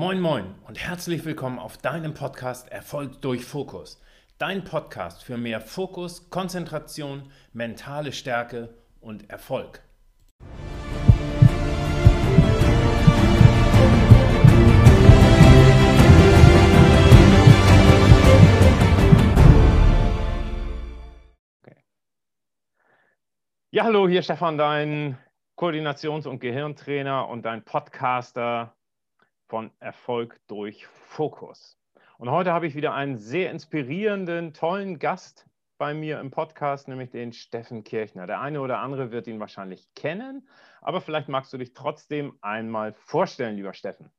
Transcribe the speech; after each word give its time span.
Moin 0.00 0.20
Moin 0.20 0.54
und 0.68 0.78
herzlich 0.78 1.24
willkommen 1.24 1.58
auf 1.58 1.76
deinem 1.76 2.14
Podcast 2.14 2.70
Erfolg 2.70 3.20
durch 3.20 3.44
Fokus. 3.44 4.00
Dein 4.38 4.62
Podcast 4.62 5.24
für 5.24 5.36
mehr 5.36 5.60
Fokus, 5.60 6.30
Konzentration, 6.30 7.32
mentale 7.52 8.12
Stärke 8.12 8.78
und 9.00 9.28
Erfolg. 9.28 9.82
Ja, 23.72 23.82
hallo, 23.82 24.08
hier 24.08 24.22
Stefan, 24.22 24.58
dein 24.58 25.18
Koordinations- 25.56 26.28
und 26.28 26.38
Gehirntrainer 26.38 27.28
und 27.28 27.44
dein 27.44 27.64
Podcaster 27.64 28.77
von 29.48 29.70
Erfolg 29.80 30.38
durch 30.46 30.86
Fokus. 30.86 31.78
Und 32.18 32.30
heute 32.30 32.52
habe 32.52 32.66
ich 32.66 32.74
wieder 32.74 32.94
einen 32.94 33.16
sehr 33.16 33.50
inspirierenden, 33.50 34.52
tollen 34.52 34.98
Gast 34.98 35.46
bei 35.78 35.94
mir 35.94 36.20
im 36.20 36.30
Podcast, 36.30 36.88
nämlich 36.88 37.10
den 37.10 37.32
Steffen 37.32 37.82
Kirchner. 37.82 38.26
Der 38.26 38.40
eine 38.40 38.60
oder 38.60 38.80
andere 38.80 39.10
wird 39.10 39.26
ihn 39.26 39.40
wahrscheinlich 39.40 39.88
kennen, 39.94 40.48
aber 40.82 41.00
vielleicht 41.00 41.28
magst 41.28 41.52
du 41.52 41.58
dich 41.58 41.72
trotzdem 41.72 42.36
einmal 42.42 42.92
vorstellen, 42.92 43.56
lieber 43.56 43.72
Steffen. 43.72 44.10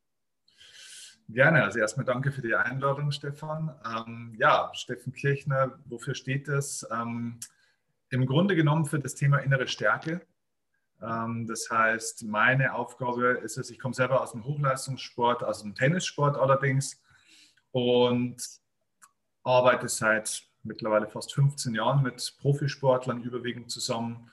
Gerne. 1.27 1.63
Also 1.63 1.77
erstmal 1.79 2.05
danke 2.05 2.31
für 2.31 2.41
die 2.41 2.55
Einladung, 2.55 3.11
Stefan. 3.11 3.75
Ähm, 3.85 4.35
ja, 4.39 4.71
Steffen 4.73 5.13
Kirchner, 5.13 5.77
wofür 5.85 6.15
steht 6.15 6.47
das? 6.47 6.87
Ähm, 6.91 7.39
im 8.09 8.25
Grunde 8.25 8.55
genommen 8.55 8.85
für 8.85 8.97
das 8.97 9.13
Thema 9.13 9.37
innere 9.37 9.67
Stärke. 9.67 10.21
Ähm, 11.01 11.47
das 11.47 11.69
heißt, 11.69 12.23
meine 12.23 12.73
Aufgabe 12.73 13.39
ist 13.43 13.57
es, 13.57 13.69
ich 13.69 13.79
komme 13.79 13.93
selber 13.93 14.21
aus 14.21 14.31
dem 14.31 14.43
Hochleistungssport, 14.43 15.43
aus 15.43 15.61
dem 15.61 15.75
Tennissport 15.75 16.37
allerdings 16.37 17.01
und 17.71 18.37
arbeite 19.43 19.87
seit 19.87 20.43
mittlerweile 20.63 21.07
fast 21.07 21.33
15 21.33 21.73
Jahren 21.75 22.03
mit 22.03 22.35
Profisportlern 22.39 23.23
überwiegend 23.23 23.71
zusammen 23.71 24.29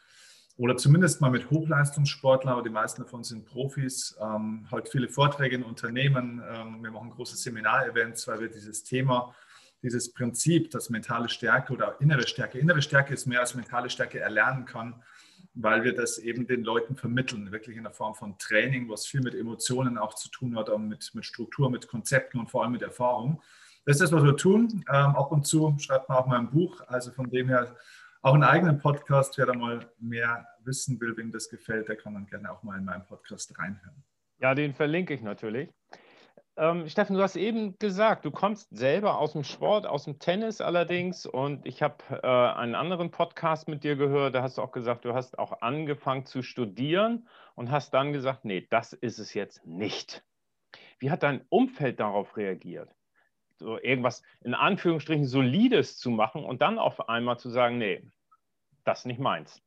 oder 0.57 0.77
zumindest 0.77 1.21
mal 1.21 1.31
mit 1.31 1.51
Hochleistungssportlern, 1.51 2.55
aber 2.55 2.63
die 2.63 2.71
meisten 2.71 3.03
davon 3.03 3.23
sind 3.23 3.45
Profis, 3.45 4.17
ähm, 4.21 4.67
halt 4.71 4.89
viele 4.89 5.09
Vorträge 5.09 5.57
in 5.57 5.63
Unternehmen. 5.63 6.43
Ähm, 6.49 6.83
wir 6.83 6.91
machen 6.91 7.11
große 7.11 7.37
Seminarevents, 7.37 8.27
weil 8.27 8.41
wir 8.41 8.49
dieses 8.49 8.83
Thema 8.83 9.35
dieses 9.83 10.13
Prinzip, 10.13 10.71
dass 10.71 10.91
mentale 10.91 11.29
Stärke 11.29 11.73
oder 11.73 12.01
innere 12.01 12.27
Stärke, 12.27 12.59
innere 12.59 12.83
Stärke 12.83 13.15
ist 13.15 13.27
mehr 13.27 13.41
als 13.41 13.55
mentale 13.55 13.91
Stärke 13.91 14.19
erlernen 14.19 14.65
kann, 14.65 15.03
weil 15.57 15.85
wir 15.85 15.95
das 15.95 16.19
eben 16.19 16.47
den 16.47 16.63
Leuten 16.65 16.97
vermitteln, 16.97 17.51
wirklich 17.51 17.77
in 17.77 17.85
der 17.85 17.93
Form 17.93 18.15
von 18.15 18.39
Training, 18.39 18.89
was 18.91 19.07
viel 19.07 19.23
mit 19.23 19.35
Emotionen 19.35 19.97
auch 19.97 20.15
zu 20.15 20.29
tun 20.29 20.57
hat, 20.57 20.69
mit, 20.79 21.11
mit 21.15 21.25
Struktur, 21.25 21.71
mit 21.71 21.89
Konzepten 21.89 22.39
und 22.39 22.51
vor 22.51 22.63
allem 22.63 22.73
mit 22.73 22.83
Erfahrung. 22.83 23.43
Das 23.87 23.97
ist 23.97 24.03
das, 24.03 24.13
was 24.13 24.23
wir 24.23 24.37
tun. 24.37 24.85
Ähm, 24.89 25.17
ab 25.17 25.33
und 25.33 25.47
zu 25.47 25.75
schreibt 25.79 26.09
man 26.09 26.19
auch 26.19 26.27
mal 26.27 26.39
ein 26.39 26.51
Buch, 26.51 26.83
also 26.89 27.11
von 27.11 27.31
dem 27.31 27.49
her 27.49 27.75
auch 28.21 28.35
einen 28.35 28.43
eigenen 28.43 28.79
Podcast. 28.79 29.39
Wer 29.39 29.47
da 29.47 29.55
mal 29.55 29.89
mehr 29.99 30.47
wissen 30.65 31.01
will, 31.01 31.17
wem 31.17 31.33
das 31.33 31.49
gefällt, 31.49 31.89
der 31.89 31.97
kann 31.97 32.15
dann 32.15 32.27
gerne 32.27 32.53
auch 32.53 32.63
mal 32.63 32.77
in 32.79 32.85
meinen 32.85 33.07
Podcast 33.07 33.59
reinhören. 33.59 34.05
Ja, 34.39 34.55
den 34.55 34.75
verlinke 34.75 35.15
ich 35.15 35.23
natürlich. 35.23 35.71
Ähm, 36.59 36.89
Steffen, 36.89 37.17
du 37.17 37.23
hast 37.23 37.37
eben 37.37 37.79
gesagt, 37.79 38.25
du 38.25 38.31
kommst 38.31 38.75
selber 38.75 39.19
aus 39.19 39.33
dem 39.33 39.45
Sport, 39.45 39.87
aus 39.87 40.05
dem 40.05 40.19
Tennis 40.19 40.63
allerdings. 40.63 41.27
Und 41.27 41.67
ich 41.67 41.83
habe 41.83 41.97
äh, 42.11 42.27
einen 42.27 42.75
anderen 42.75 43.11
Podcast 43.11 43.69
mit 43.69 43.85
dir 43.85 43.97
gehört. 43.97 44.35
Da 44.35 44.43
hast 44.43 44.57
du 44.57 44.63
auch 44.63 44.73
gesagt, 44.73 45.05
du 45.05 45.13
hast 45.13 45.39
auch 45.39 45.61
angefangen 45.61 46.25
zu 46.25 46.43
studieren 46.43 47.29
und 47.57 47.71
hast 47.71 47.93
dann 47.93 48.15
gesagt, 48.15 48.47
nee, 48.47 48.67
das 48.71 48.95
ist 48.95 49.19
es 49.19 49.35
jetzt 49.35 49.67
nicht. 49.67 50.25
Wie 50.99 51.11
hat 51.11 51.23
dein 51.23 51.45
Umfeld 51.51 52.01
darauf 52.01 52.39
reagiert? 52.39 52.91
So 53.59 53.79
irgendwas 53.79 54.23
in 54.41 54.55
Anführungsstrichen 54.55 55.27
Solides 55.27 55.99
zu 55.99 56.11
machen 56.11 56.43
und 56.43 56.63
dann 56.63 56.79
auf 56.79 57.09
einmal 57.11 57.39
zu 57.39 57.51
sagen, 57.51 57.77
nee, 57.77 58.03
das 58.85 59.01
ist 59.01 59.07
nicht 59.07 59.21
meins. 59.21 59.63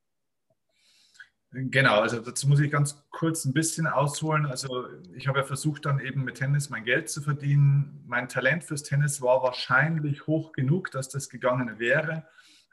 Genau, 1.51 1.99
also 2.01 2.19
dazu 2.19 2.47
muss 2.47 2.59
ich 2.59 2.69
ganz 2.69 3.03
kurz 3.09 3.43
ein 3.45 3.53
bisschen 3.53 3.87
ausholen. 3.87 4.45
Also 4.45 4.85
ich 5.15 5.27
habe 5.27 5.39
ja 5.39 5.45
versucht, 5.45 5.85
dann 5.85 5.99
eben 5.99 6.23
mit 6.23 6.35
Tennis 6.35 6.69
mein 6.69 6.85
Geld 6.85 7.09
zu 7.09 7.21
verdienen. 7.21 8.03
Mein 8.05 8.29
Talent 8.29 8.63
fürs 8.63 8.83
Tennis 8.83 9.19
war 9.21 9.41
wahrscheinlich 9.41 10.27
hoch 10.27 10.51
genug, 10.51 10.91
dass 10.91 11.09
das 11.09 11.27
gegangen 11.27 11.79
wäre. 11.79 12.23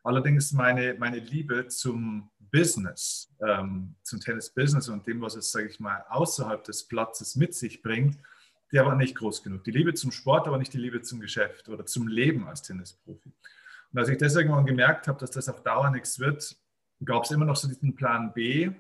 Allerdings 0.05 0.53
meine, 0.53 0.95
meine 0.99 1.19
Liebe 1.19 1.69
zum 1.69 2.31
Business, 2.53 3.35
ähm, 3.41 3.95
zum 4.03 4.21
Tennis-Business 4.21 4.89
und 4.91 5.07
dem, 5.07 5.23
was 5.23 5.37
es, 5.37 5.51
sage 5.51 5.69
ich 5.69 5.81
mal, 5.81 6.05
außerhalb 6.11 6.63
des 6.63 6.87
Platzes 6.87 7.35
mit 7.35 7.55
sich 7.55 7.83
bringt, 7.83 8.19
der 8.73 8.85
war 8.85 8.95
nicht 8.95 9.17
groß 9.17 9.43
genug. 9.43 9.65
Die 9.65 9.71
Liebe 9.71 9.95
zum 9.95 10.13
Sport, 10.13 10.47
aber 10.47 10.59
nicht 10.59 10.73
die 10.75 10.79
Liebe 10.79 11.01
zum 11.01 11.21
Geschäft 11.21 11.69
oder 11.71 11.87
zum 11.87 12.09
Leben 12.09 12.47
als 12.47 12.63
Tennisprofi. 12.63 13.33
Und 13.93 13.99
als 13.99 14.09
ich 14.11 14.19
das 14.19 14.37
irgendwann 14.37 14.67
gemerkt 14.67 15.09
habe, 15.09 15.19
dass 15.19 15.31
das 15.31 15.49
auf 15.49 15.63
Dauer 15.63 15.91
nichts 15.91 16.19
wird, 16.19 16.57
gab 17.05 17.25
es 17.25 17.31
immer 17.31 17.45
noch 17.45 17.57
so 17.57 17.69
diesen 17.69 17.95
Plan 17.95 18.33
B, 18.33 18.71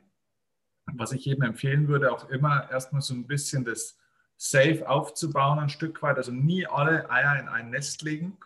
was 0.94 1.12
ich 1.12 1.25
jedem 1.25 1.43
empfehlen 1.43 1.88
würde, 1.88 2.12
auch 2.12 2.28
immer 2.28 2.71
erstmal 2.71 3.03
so 3.03 3.15
ein 3.15 3.27
bisschen 3.27 3.65
das 3.65 3.99
Safe 4.37 4.88
aufzubauen, 4.88 5.59
ein 5.59 5.69
Stück 5.69 6.03
weit. 6.03 6.16
Also 6.16 6.32
nie 6.32 6.66
alle 6.66 7.10
Eier 7.10 7.41
in 7.41 7.49
ein 7.49 7.71
Nest 7.71 8.03
legen. 8.03 8.37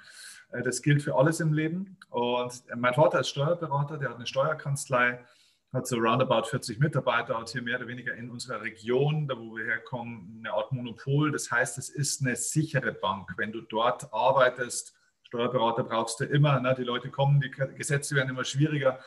Äh, 0.53 0.63
das 0.63 0.83
gilt 0.83 1.03
für 1.03 1.17
alles 1.17 1.41
im 1.41 1.53
Leben. 1.53 1.99
Und 2.11 2.63
mein 2.77 2.95
Vater 2.95 3.21
ist 3.21 3.29
Steuerberater, 3.29 3.99
der 3.99 4.11
hat 4.11 4.17
eine 4.17 4.27
Steuerkanzlei, 4.27 5.25
hat 5.73 5.87
so 5.87 5.97
roundabout 5.97 6.45
40 6.49 6.81
Mitarbeiter, 6.81 7.39
hat 7.39 7.51
hier 7.51 7.63
mehr 7.63 7.77
oder 7.79 7.87
weniger 7.87 8.15
in 8.15 8.31
unserer 8.31 8.61
Region, 8.61 9.29
da 9.29 9.39
wo 9.39 9.57
wir 9.57 9.65
herkommen, 9.65 10.37
eine 10.39 10.53
Art 10.53 10.73
Monopol. 10.73 11.31
Das 11.31 11.51
heißt, 11.51 11.79
es 11.79 11.89
ist 11.89 12.23
eine 12.23 12.37
sichere 12.37 12.93
Bank. 12.93 13.35
Wenn 13.37 13.53
du 13.53 13.61
dort 13.61 14.13
arbeitest, 14.13 14.95
Steuerberater 15.23 15.85
brauchst 15.85 16.19
du 16.19 16.25
immer. 16.25 16.59
Ne? 16.59 16.75
Die 16.77 16.83
Leute 16.83 17.09
kommen, 17.09 17.41
die 17.41 17.51
Gesetze 17.51 18.17
werden 18.17 18.31
immer 18.31 18.45
schwieriger. 18.45 18.99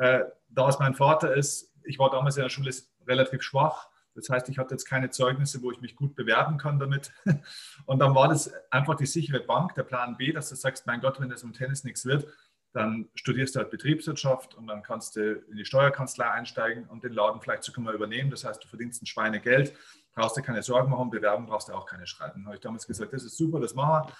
Äh, 0.00 0.24
da 0.48 0.68
es 0.68 0.78
mein 0.78 0.94
Vater 0.94 1.34
ist, 1.34 1.74
ich 1.84 1.98
war 1.98 2.10
damals 2.10 2.36
in 2.38 2.42
der 2.42 2.48
Schule 2.48 2.70
relativ 3.06 3.42
schwach. 3.42 3.88
Das 4.14 4.30
heißt, 4.30 4.48
ich 4.48 4.58
hatte 4.58 4.74
jetzt 4.74 4.86
keine 4.86 5.10
Zeugnisse, 5.10 5.62
wo 5.62 5.70
ich 5.70 5.80
mich 5.82 5.94
gut 5.94 6.16
bewerben 6.16 6.56
kann 6.56 6.78
damit. 6.78 7.12
Und 7.86 7.98
dann 7.98 8.14
war 8.14 8.28
das 8.28 8.50
einfach 8.70 8.96
die 8.96 9.04
sichere 9.04 9.40
Bank, 9.40 9.74
der 9.74 9.82
Plan 9.82 10.16
B, 10.16 10.32
dass 10.32 10.48
du 10.48 10.54
sagst, 10.54 10.86
mein 10.86 11.02
Gott, 11.02 11.20
wenn 11.20 11.28
das 11.28 11.42
im 11.42 11.52
Tennis 11.52 11.84
nichts 11.84 12.06
wird, 12.06 12.26
dann 12.72 13.10
studierst 13.14 13.54
du 13.54 13.60
halt 13.60 13.70
Betriebswirtschaft 13.70 14.54
und 14.54 14.68
dann 14.68 14.82
kannst 14.84 15.16
du 15.16 15.34
in 15.50 15.56
die 15.56 15.64
Steuerkanzlei 15.64 16.30
einsteigen 16.30 16.84
und 16.84 17.02
den 17.02 17.12
Laden 17.12 17.40
vielleicht 17.40 17.64
sogar 17.64 17.84
mal 17.84 17.94
übernehmen. 17.94 18.30
Das 18.30 18.44
heißt, 18.44 18.62
du 18.62 18.68
verdienst 18.68 19.02
ein 19.02 19.06
Schweinegeld, 19.06 19.74
brauchst 20.14 20.36
dir 20.36 20.42
keine 20.42 20.62
Sorgen 20.62 20.88
machen, 20.90 21.10
bewerben 21.10 21.46
brauchst 21.46 21.68
du 21.68 21.72
auch 21.72 21.84
keine 21.84 22.06
schreiben. 22.06 22.42
Da 22.42 22.46
habe 22.46 22.56
ich 22.56 22.62
damals 22.62 22.86
gesagt, 22.86 23.12
das 23.12 23.24
ist 23.24 23.36
super, 23.36 23.60
das 23.60 23.74
machen 23.74 24.08
wir. 24.08 24.14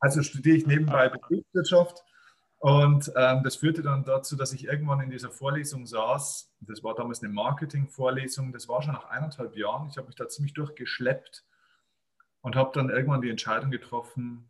Also 0.00 0.22
studiere 0.22 0.56
ich 0.56 0.66
nebenbei 0.66 1.08
Betriebswirtschaft 1.08 2.02
und 2.62 3.10
ähm, 3.16 3.42
das 3.42 3.56
führte 3.56 3.82
dann 3.82 4.04
dazu, 4.04 4.36
dass 4.36 4.52
ich 4.52 4.66
irgendwann 4.66 5.00
in 5.00 5.10
dieser 5.10 5.32
Vorlesung 5.32 5.84
saß. 5.84 6.54
Das 6.60 6.84
war 6.84 6.94
damals 6.94 7.20
eine 7.20 7.32
Marketing-Vorlesung. 7.32 8.52
Das 8.52 8.68
war 8.68 8.80
schon 8.82 8.92
nach 8.92 9.06
eineinhalb 9.06 9.56
Jahren. 9.56 9.88
Ich 9.88 9.96
habe 9.96 10.06
mich 10.06 10.14
da 10.14 10.28
ziemlich 10.28 10.54
durchgeschleppt 10.54 11.44
und 12.40 12.54
habe 12.54 12.70
dann 12.72 12.88
irgendwann 12.88 13.20
die 13.20 13.30
Entscheidung 13.30 13.72
getroffen, 13.72 14.48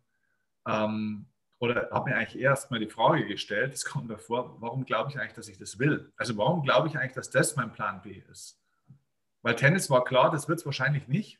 ähm, 0.67 1.25
oder 1.57 1.89
habe 1.91 2.11
mir 2.11 2.17
eigentlich 2.17 2.39
erst 2.39 2.69
mal 2.69 2.79
die 2.79 2.89
Frage 2.89 3.25
gestellt, 3.25 3.73
das 3.73 3.83
kommt 3.83 4.11
davor, 4.11 4.61
warum 4.61 4.85
glaube 4.85 5.09
ich 5.09 5.19
eigentlich, 5.19 5.33
dass 5.33 5.47
ich 5.47 5.57
das 5.57 5.79
will? 5.79 6.13
Also 6.15 6.37
warum 6.37 6.61
glaube 6.61 6.89
ich 6.89 6.99
eigentlich, 6.99 7.13
dass 7.13 7.31
das 7.31 7.55
mein 7.55 7.71
Plan 7.71 8.03
B 8.03 8.21
ist? 8.29 8.61
Weil 9.41 9.55
Tennis 9.55 9.89
war 9.89 10.03
klar, 10.03 10.29
das 10.29 10.47
wird 10.47 10.59
es 10.59 10.67
wahrscheinlich 10.67 11.07
nicht. 11.07 11.39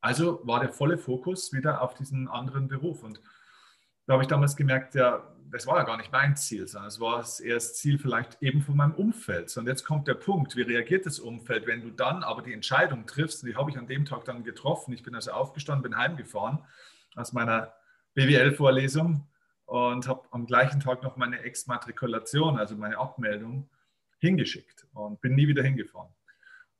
Also 0.00 0.40
war 0.44 0.58
der 0.58 0.72
volle 0.72 0.98
Fokus 0.98 1.52
wieder 1.52 1.80
auf 1.80 1.94
diesen 1.94 2.26
anderen 2.26 2.66
Beruf. 2.66 3.04
Und 3.04 3.20
da 4.08 4.14
habe 4.14 4.22
ich 4.22 4.28
damals 4.28 4.56
gemerkt, 4.56 4.94
ja, 4.94 5.22
das 5.50 5.66
war 5.66 5.76
ja 5.76 5.84
gar 5.84 5.98
nicht 5.98 6.10
mein 6.10 6.34
Ziel, 6.34 6.66
sondern 6.66 6.88
es 6.88 6.98
war 6.98 7.22
eher 7.44 7.54
das 7.54 7.74
Ziel 7.74 7.98
vielleicht 7.98 8.42
eben 8.42 8.62
von 8.62 8.74
meinem 8.74 8.94
Umfeld. 8.94 9.54
Und 9.58 9.66
jetzt 9.66 9.84
kommt 9.84 10.08
der 10.08 10.14
Punkt, 10.14 10.56
wie 10.56 10.62
reagiert 10.62 11.04
das 11.04 11.18
Umfeld, 11.18 11.66
wenn 11.66 11.82
du 11.82 11.90
dann 11.90 12.22
aber 12.22 12.40
die 12.40 12.54
Entscheidung 12.54 13.06
triffst, 13.06 13.46
die 13.46 13.54
habe 13.54 13.70
ich 13.70 13.76
an 13.76 13.86
dem 13.86 14.06
Tag 14.06 14.24
dann 14.24 14.44
getroffen. 14.44 14.94
Ich 14.94 15.02
bin 15.02 15.14
also 15.14 15.32
aufgestanden, 15.32 15.82
bin 15.82 15.98
heimgefahren 15.98 16.60
aus 17.16 17.34
meiner 17.34 17.74
BWL-Vorlesung 18.14 19.28
und 19.66 20.08
habe 20.08 20.22
am 20.30 20.46
gleichen 20.46 20.80
Tag 20.80 21.02
noch 21.02 21.18
meine 21.18 21.40
Exmatrikulation, 21.40 22.58
also 22.58 22.76
meine 22.76 22.96
Abmeldung, 22.96 23.68
hingeschickt 24.20 24.86
und 24.94 25.20
bin 25.20 25.34
nie 25.34 25.48
wieder 25.48 25.62
hingefahren. 25.62 26.14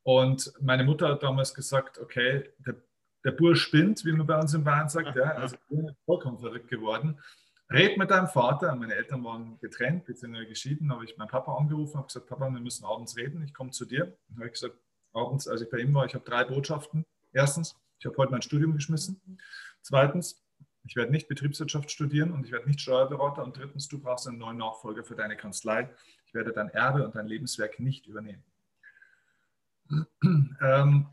Und 0.03 0.51
meine 0.63 0.85
Mutter 0.85 1.09
hat 1.09 1.23
damals 1.23 1.53
gesagt, 1.53 1.99
okay, 1.99 2.49
der 2.67 2.77
der 3.25 3.32
Bursch 3.32 3.62
spinnt, 3.62 4.05
wie 4.05 4.12
man 4.12 4.26
bei 4.26 4.38
uns 4.38 4.55
in 4.55 4.65
Bayern 4.65 4.88
sagt. 4.88 5.17
Ja, 5.17 5.25
also 5.37 5.56
ich 5.56 5.76
bin 5.76 5.91
vollkommen 6.05 6.38
verrückt 6.38 6.69
geworden. 6.69 7.19
Red 7.70 7.99
mit 7.99 8.11
deinem 8.11 8.29
Vater. 8.29 8.75
Meine 8.75 8.94
Eltern 8.94 9.23
waren 9.25 9.59
getrennt, 9.61 10.06
bzw. 10.06 10.47
geschieden. 10.47 10.91
habe 10.91 11.05
ich 11.05 11.17
meinen 11.19 11.29
Papa 11.29 11.55
angerufen, 11.55 11.97
habe 11.97 12.06
gesagt, 12.06 12.26
Papa, 12.26 12.49
wir 12.49 12.61
müssen 12.61 12.85
abends 12.85 13.17
reden. 13.17 13.43
Ich 13.43 13.53
komme 13.53 13.70
zu 13.70 13.85
dir. 13.85 14.17
Dann 14.29 14.38
habe 14.38 14.47
ich 14.47 14.53
gesagt, 14.53 14.76
abends, 15.12 15.47
als 15.49 15.61
ich 15.61 15.70
bei 15.70 15.79
ihm 15.79 15.93
war, 15.94 16.06
ich 16.06 16.15
habe 16.15 16.25
drei 16.25 16.44
Botschaften. 16.44 17.05
Erstens, 17.32 17.76
ich 17.99 18.06
habe 18.06 18.17
heute 18.17 18.32
mein 18.32 18.43
Studium 18.43 18.73
geschmissen. 18.73 19.21
Zweitens, 19.82 20.43
ich 20.85 20.97
werde 20.97 21.12
nicht 21.12 21.29
Betriebswirtschaft 21.29 21.91
studieren 21.91 22.32
und 22.32 22.47
ich 22.47 22.53
werde 22.53 22.67
nicht 22.67 22.81
Steuerberater. 22.81 23.44
Und 23.44 23.56
drittens, 23.56 23.88
du 23.88 24.00
brauchst 24.00 24.26
einen 24.26 24.38
neuen 24.38 24.56
Nachfolger 24.56 25.05
für 25.05 25.14
deine 25.14 25.37
Kanzlei. 25.37 25.91
Ich 26.25 26.32
werde 26.32 26.53
dein 26.53 26.71
Erbe 26.71 27.05
und 27.05 27.14
dein 27.14 27.26
Lebenswerk 27.26 27.81
nicht 27.81 28.06
übernehmen. 28.06 28.44
ähm, 30.62 31.09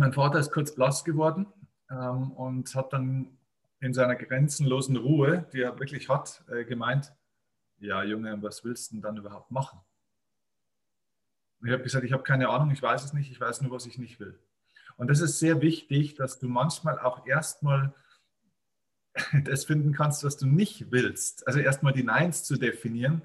Mein 0.00 0.14
Vater 0.14 0.38
ist 0.38 0.50
kurz 0.50 0.74
blass 0.74 1.04
geworden 1.04 1.46
ähm, 1.90 2.32
und 2.32 2.74
hat 2.74 2.94
dann 2.94 3.36
in 3.80 3.92
seiner 3.92 4.16
grenzenlosen 4.16 4.96
Ruhe, 4.96 5.46
die 5.52 5.60
er 5.60 5.78
wirklich 5.78 6.08
hat, 6.08 6.42
äh, 6.48 6.64
gemeint, 6.64 7.12
ja 7.80 8.02
Junge, 8.02 8.42
was 8.42 8.64
willst 8.64 8.90
du 8.90 8.94
denn 8.94 9.02
dann 9.02 9.18
überhaupt 9.18 9.50
machen? 9.50 9.78
Und 11.60 11.68
ich 11.68 11.74
habe 11.74 11.82
gesagt, 11.82 12.06
ich 12.06 12.12
habe 12.12 12.22
keine 12.22 12.48
Ahnung, 12.48 12.70
ich 12.70 12.80
weiß 12.80 13.04
es 13.04 13.12
nicht, 13.12 13.30
ich 13.30 13.38
weiß 13.38 13.60
nur, 13.60 13.72
was 13.72 13.84
ich 13.84 13.98
nicht 13.98 14.18
will. 14.20 14.38
Und 14.96 15.10
das 15.10 15.20
ist 15.20 15.38
sehr 15.38 15.60
wichtig, 15.60 16.14
dass 16.14 16.38
du 16.38 16.48
manchmal 16.48 16.98
auch 16.98 17.26
erstmal 17.26 17.92
das 19.44 19.66
finden 19.66 19.92
kannst, 19.92 20.24
was 20.24 20.38
du 20.38 20.46
nicht 20.46 20.90
willst. 20.92 21.46
Also 21.46 21.58
erstmal 21.58 21.92
die 21.92 22.04
Neins 22.04 22.44
zu 22.44 22.56
definieren, 22.56 23.22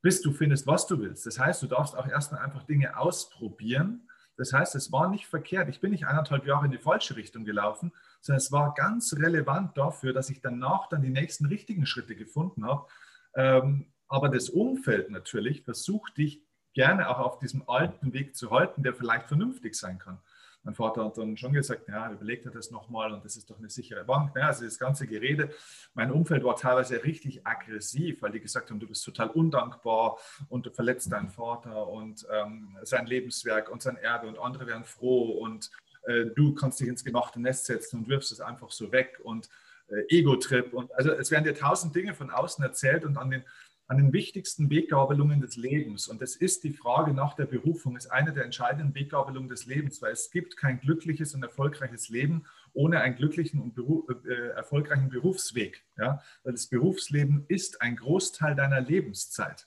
bis 0.00 0.22
du 0.22 0.32
findest, 0.32 0.66
was 0.66 0.86
du 0.86 0.98
willst. 1.00 1.26
Das 1.26 1.38
heißt, 1.38 1.62
du 1.62 1.66
darfst 1.66 1.94
auch 1.94 2.08
erstmal 2.08 2.40
einfach 2.42 2.62
Dinge 2.62 2.96
ausprobieren. 2.96 4.08
Das 4.36 4.52
heißt, 4.52 4.74
es 4.74 4.90
war 4.90 5.08
nicht 5.08 5.26
verkehrt. 5.26 5.68
Ich 5.68 5.80
bin 5.80 5.90
nicht 5.90 6.06
eineinhalb 6.06 6.46
Jahre 6.46 6.66
in 6.66 6.72
die 6.72 6.78
falsche 6.78 7.16
Richtung 7.16 7.44
gelaufen, 7.44 7.92
sondern 8.20 8.38
es 8.38 8.52
war 8.52 8.74
ganz 8.74 9.14
relevant 9.14 9.76
dafür, 9.76 10.12
dass 10.12 10.30
ich 10.30 10.40
danach 10.40 10.88
dann 10.88 11.02
die 11.02 11.10
nächsten 11.10 11.46
richtigen 11.46 11.86
Schritte 11.86 12.16
gefunden 12.16 12.66
habe. 12.66 12.86
Ähm, 13.36 13.92
aber 14.08 14.28
das 14.28 14.48
Umfeld 14.48 15.10
natürlich 15.10 15.62
versucht 15.62 16.18
dich 16.18 16.42
gerne 16.72 17.08
auch 17.08 17.18
auf 17.18 17.38
diesem 17.38 17.68
alten 17.68 18.12
Weg 18.12 18.36
zu 18.36 18.50
halten, 18.50 18.82
der 18.82 18.94
vielleicht 18.94 19.28
vernünftig 19.28 19.74
sein 19.76 19.98
kann. 19.98 20.18
Mein 20.64 20.74
Vater 20.74 21.04
hat 21.04 21.18
dann 21.18 21.36
schon 21.36 21.52
gesagt, 21.52 21.88
ja, 21.88 22.10
überlegt 22.10 22.46
er 22.46 22.50
das 22.50 22.70
nochmal 22.70 23.12
und 23.12 23.24
das 23.24 23.36
ist 23.36 23.50
doch 23.50 23.58
eine 23.58 23.68
sichere 23.68 24.02
Bank. 24.04 24.32
Ja, 24.34 24.46
also 24.46 24.64
das 24.64 24.78
ganze 24.78 25.06
Gerede. 25.06 25.50
Mein 25.92 26.10
Umfeld 26.10 26.42
war 26.42 26.56
teilweise 26.56 27.04
richtig 27.04 27.46
aggressiv, 27.46 28.22
weil 28.22 28.32
die 28.32 28.40
gesagt 28.40 28.70
haben, 28.70 28.80
du 28.80 28.88
bist 28.88 29.04
total 29.04 29.28
undankbar 29.28 30.18
und 30.48 30.64
du 30.64 30.70
verletzt 30.70 31.12
deinen 31.12 31.28
Vater 31.28 31.86
und 31.88 32.26
ähm, 32.32 32.78
sein 32.82 33.06
Lebenswerk 33.06 33.70
und 33.70 33.82
sein 33.82 33.96
Erbe 33.96 34.26
und 34.26 34.38
andere 34.38 34.66
wären 34.66 34.84
froh 34.84 35.32
und 35.32 35.70
äh, 36.06 36.26
du 36.34 36.54
kannst 36.54 36.80
dich 36.80 36.88
ins 36.88 37.04
gemachte 37.04 37.40
Nest 37.40 37.66
setzen 37.66 38.00
und 38.00 38.08
wirfst 38.08 38.32
es 38.32 38.40
einfach 38.40 38.70
so 38.70 38.90
weg 38.90 39.20
und 39.22 39.50
äh, 39.88 40.16
Ego-Trip 40.16 40.72
und 40.72 40.94
also 40.94 41.12
es 41.12 41.30
werden 41.30 41.44
dir 41.44 41.54
tausend 41.54 41.94
Dinge 41.94 42.14
von 42.14 42.30
außen 42.30 42.64
erzählt 42.64 43.04
und 43.04 43.18
an 43.18 43.30
den 43.30 43.44
an 43.86 43.98
den 43.98 44.12
wichtigsten 44.12 44.70
Weggabelungen 44.70 45.40
des 45.40 45.56
Lebens. 45.56 46.08
Und 46.08 46.22
das 46.22 46.36
ist 46.36 46.64
die 46.64 46.72
Frage 46.72 47.12
nach 47.12 47.34
der 47.34 47.44
Berufung, 47.44 47.96
ist 47.96 48.10
eine 48.10 48.32
der 48.32 48.44
entscheidenden 48.44 48.94
Weggabelungen 48.94 49.48
des 49.48 49.66
Lebens, 49.66 50.00
weil 50.00 50.12
es 50.12 50.30
gibt 50.30 50.56
kein 50.56 50.80
glückliches 50.80 51.34
und 51.34 51.42
erfolgreiches 51.42 52.08
Leben 52.08 52.46
ohne 52.72 53.00
einen 53.00 53.16
glücklichen 53.16 53.60
und 53.60 53.74
Beruf, 53.74 54.08
äh, 54.24 54.48
erfolgreichen 54.50 55.10
Berufsweg. 55.10 55.84
Ja? 55.98 56.22
Weil 56.42 56.52
das 56.52 56.66
Berufsleben 56.66 57.44
ist 57.48 57.82
ein 57.82 57.96
Großteil 57.96 58.54
deiner 58.54 58.80
Lebenszeit. 58.80 59.66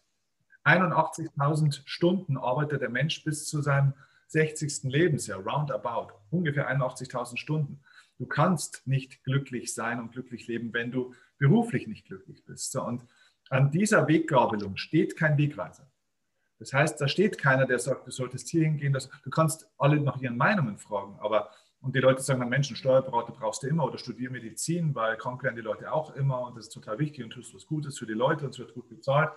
81.000 0.63 1.81
Stunden 1.85 2.37
arbeitet 2.37 2.81
der 2.81 2.89
Mensch 2.89 3.23
bis 3.23 3.45
zu 3.45 3.61
seinem 3.61 3.93
60. 4.27 4.91
Lebensjahr, 4.91 5.39
roundabout, 5.39 6.13
ungefähr 6.29 6.69
81.000 6.69 7.37
Stunden. 7.37 7.79
Du 8.17 8.25
kannst 8.25 8.85
nicht 8.85 9.23
glücklich 9.23 9.73
sein 9.73 9.99
und 9.99 10.11
glücklich 10.11 10.47
leben, 10.47 10.73
wenn 10.73 10.91
du 10.91 11.13
beruflich 11.37 11.87
nicht 11.87 12.07
glücklich 12.07 12.43
bist. 12.43 12.71
So, 12.71 12.83
und 12.83 13.05
an 13.49 13.71
dieser 13.71 14.07
Weggabelung 14.07 14.77
steht 14.77 15.15
kein 15.15 15.37
Wegweiser. 15.37 15.89
Das 16.59 16.73
heißt, 16.73 16.99
da 16.99 17.07
steht 17.07 17.37
keiner, 17.37 17.65
der 17.65 17.79
sagt, 17.79 18.07
du 18.07 18.11
solltest 18.11 18.49
hier 18.49 18.63
hingehen. 18.63 18.97
Du 19.23 19.29
kannst 19.29 19.69
alle 19.77 19.99
nach 19.99 20.19
ihren 20.19 20.37
Meinungen 20.37 20.77
fragen, 20.77 21.17
aber 21.19 21.49
und 21.79 21.95
die 21.95 21.99
Leute 21.99 22.21
sagen 22.21 22.39
dann, 22.39 22.49
Menschen, 22.49 22.75
Steuerberater 22.75 23.31
brauchst 23.31 23.61
du 23.61 23.67
immer 23.67 23.85
oder 23.85 23.99
studier 23.99 24.31
Medizin, 24.31 24.95
weil 24.95 25.15
krank 25.15 25.43
werden 25.43 25.55
die 25.55 25.61
Leute 25.61 25.91
auch 25.91 26.15
immer 26.15 26.41
und 26.41 26.57
das 26.57 26.65
ist 26.65 26.73
total 26.73 26.97
wichtig 26.97 27.23
und 27.23 27.29
tust 27.29 27.53
was 27.53 27.67
Gutes 27.67 27.99
für 27.99 28.07
die 28.07 28.13
Leute 28.13 28.45
und 28.45 28.51
es 28.51 28.59
wird 28.59 28.73
gut 28.73 28.89
bezahlt. 28.89 29.29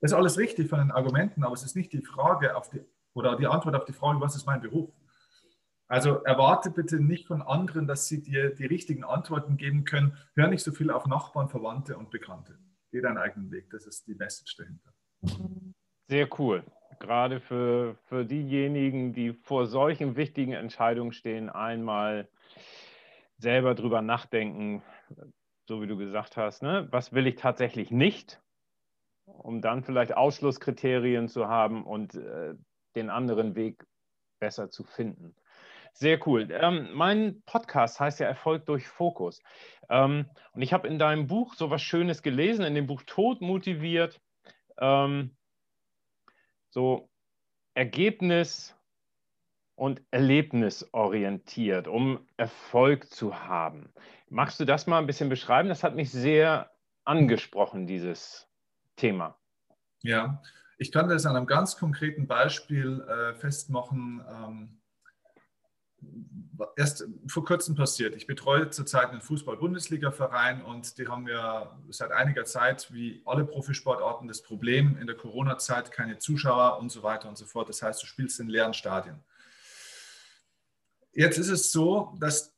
Das 0.00 0.12
ist 0.12 0.16
alles 0.16 0.38
richtig 0.38 0.68
von 0.68 0.78
den 0.78 0.92
Argumenten, 0.92 1.42
aber 1.42 1.54
es 1.54 1.64
ist 1.64 1.74
nicht 1.74 1.92
die 1.92 2.02
Frage 2.02 2.56
auf 2.56 2.70
die, 2.70 2.80
oder 3.14 3.36
die 3.36 3.48
Antwort 3.48 3.74
auf 3.74 3.84
die 3.84 3.92
Frage, 3.92 4.20
was 4.20 4.36
ist 4.36 4.46
mein 4.46 4.60
Beruf? 4.60 4.90
Also 5.88 6.22
erwarte 6.22 6.70
bitte 6.70 7.00
nicht 7.00 7.26
von 7.26 7.42
anderen, 7.42 7.88
dass 7.88 8.06
sie 8.06 8.22
dir 8.22 8.54
die 8.54 8.64
richtigen 8.64 9.04
Antworten 9.04 9.56
geben 9.56 9.84
können. 9.84 10.16
Hör 10.34 10.46
nicht 10.46 10.62
so 10.62 10.70
viel 10.70 10.90
auf 10.90 11.06
Nachbarn, 11.06 11.48
Verwandte 11.48 11.98
und 11.98 12.10
Bekannte 12.10 12.56
geh 12.92 13.00
deinen 13.00 13.18
eigenen 13.18 13.50
Weg. 13.50 13.68
Das 13.70 13.86
ist 13.86 14.06
die 14.06 14.14
Message 14.14 14.56
dahinter. 14.56 14.92
Sehr 16.08 16.28
cool. 16.38 16.62
Gerade 17.00 17.40
für, 17.40 17.96
für 18.04 18.24
diejenigen, 18.24 19.12
die 19.12 19.32
vor 19.32 19.66
solchen 19.66 20.14
wichtigen 20.14 20.52
Entscheidungen 20.52 21.12
stehen, 21.12 21.50
einmal 21.50 22.28
selber 23.38 23.74
drüber 23.74 24.02
nachdenken, 24.02 24.82
so 25.66 25.82
wie 25.82 25.86
du 25.86 25.96
gesagt 25.96 26.36
hast, 26.36 26.62
ne? 26.62 26.86
was 26.90 27.12
will 27.12 27.26
ich 27.26 27.36
tatsächlich 27.36 27.90
nicht, 27.90 28.40
um 29.24 29.62
dann 29.62 29.82
vielleicht 29.82 30.14
Ausschlusskriterien 30.16 31.28
zu 31.28 31.48
haben 31.48 31.84
und 31.84 32.14
äh, 32.14 32.54
den 32.94 33.10
anderen 33.10 33.56
Weg 33.56 33.84
besser 34.38 34.70
zu 34.70 34.84
finden. 34.84 35.34
Sehr 35.92 36.26
cool. 36.26 36.48
Ähm, 36.50 36.88
mein 36.94 37.42
Podcast 37.44 38.00
heißt 38.00 38.20
ja 38.20 38.26
Erfolg 38.26 38.66
durch 38.66 38.88
Fokus. 38.88 39.40
Ähm, 39.88 40.26
und 40.52 40.62
ich 40.62 40.72
habe 40.72 40.88
in 40.88 40.98
deinem 40.98 41.26
Buch 41.26 41.54
so 41.54 41.70
was 41.70 41.82
Schönes 41.82 42.22
gelesen, 42.22 42.64
in 42.64 42.74
dem 42.74 42.86
Buch 42.86 43.02
Tod 43.06 43.40
motiviert, 43.40 44.20
ähm, 44.78 45.36
so 46.70 47.10
Ergebnis 47.74 48.74
und 49.74 50.02
erlebnisorientiert, 50.10 51.88
um 51.88 52.26
Erfolg 52.36 53.10
zu 53.10 53.44
haben. 53.46 53.92
Magst 54.28 54.60
du 54.60 54.64
das 54.64 54.86
mal 54.86 54.98
ein 54.98 55.06
bisschen 55.06 55.28
beschreiben? 55.28 55.68
Das 55.68 55.82
hat 55.82 55.94
mich 55.94 56.10
sehr 56.10 56.70
angesprochen, 57.04 57.86
dieses 57.86 58.48
Thema. 58.96 59.38
Ja, 60.02 60.42
ich 60.78 60.90
kann 60.90 61.08
das 61.08 61.26
an 61.26 61.36
einem 61.36 61.46
ganz 61.46 61.76
konkreten 61.76 62.26
Beispiel 62.26 63.00
äh, 63.02 63.34
festmachen. 63.34 64.22
Ähm, 64.28 64.81
erst 66.76 67.04
vor 67.26 67.44
kurzem 67.44 67.74
passiert. 67.74 68.14
Ich 68.14 68.26
betreue 68.26 68.70
zurzeit 68.70 69.10
einen 69.10 69.20
Fußball-Bundesliga-Verein 69.20 70.62
und 70.62 70.98
die 70.98 71.08
haben 71.08 71.26
ja 71.28 71.78
seit 71.90 72.12
einiger 72.12 72.44
Zeit, 72.44 72.92
wie 72.92 73.22
alle 73.24 73.44
Profisportarten, 73.44 74.28
das 74.28 74.42
Problem 74.42 74.96
in 74.98 75.06
der 75.06 75.16
Corona-Zeit, 75.16 75.90
keine 75.92 76.18
Zuschauer 76.18 76.78
und 76.78 76.90
so 76.90 77.02
weiter 77.02 77.28
und 77.28 77.36
so 77.36 77.46
fort. 77.46 77.68
Das 77.68 77.82
heißt, 77.82 78.02
du 78.02 78.06
spielst 78.06 78.40
in 78.40 78.48
leeren 78.48 78.74
Stadien. 78.74 79.22
Jetzt 81.12 81.38
ist 81.38 81.48
es 81.48 81.72
so, 81.72 82.14
dass 82.18 82.56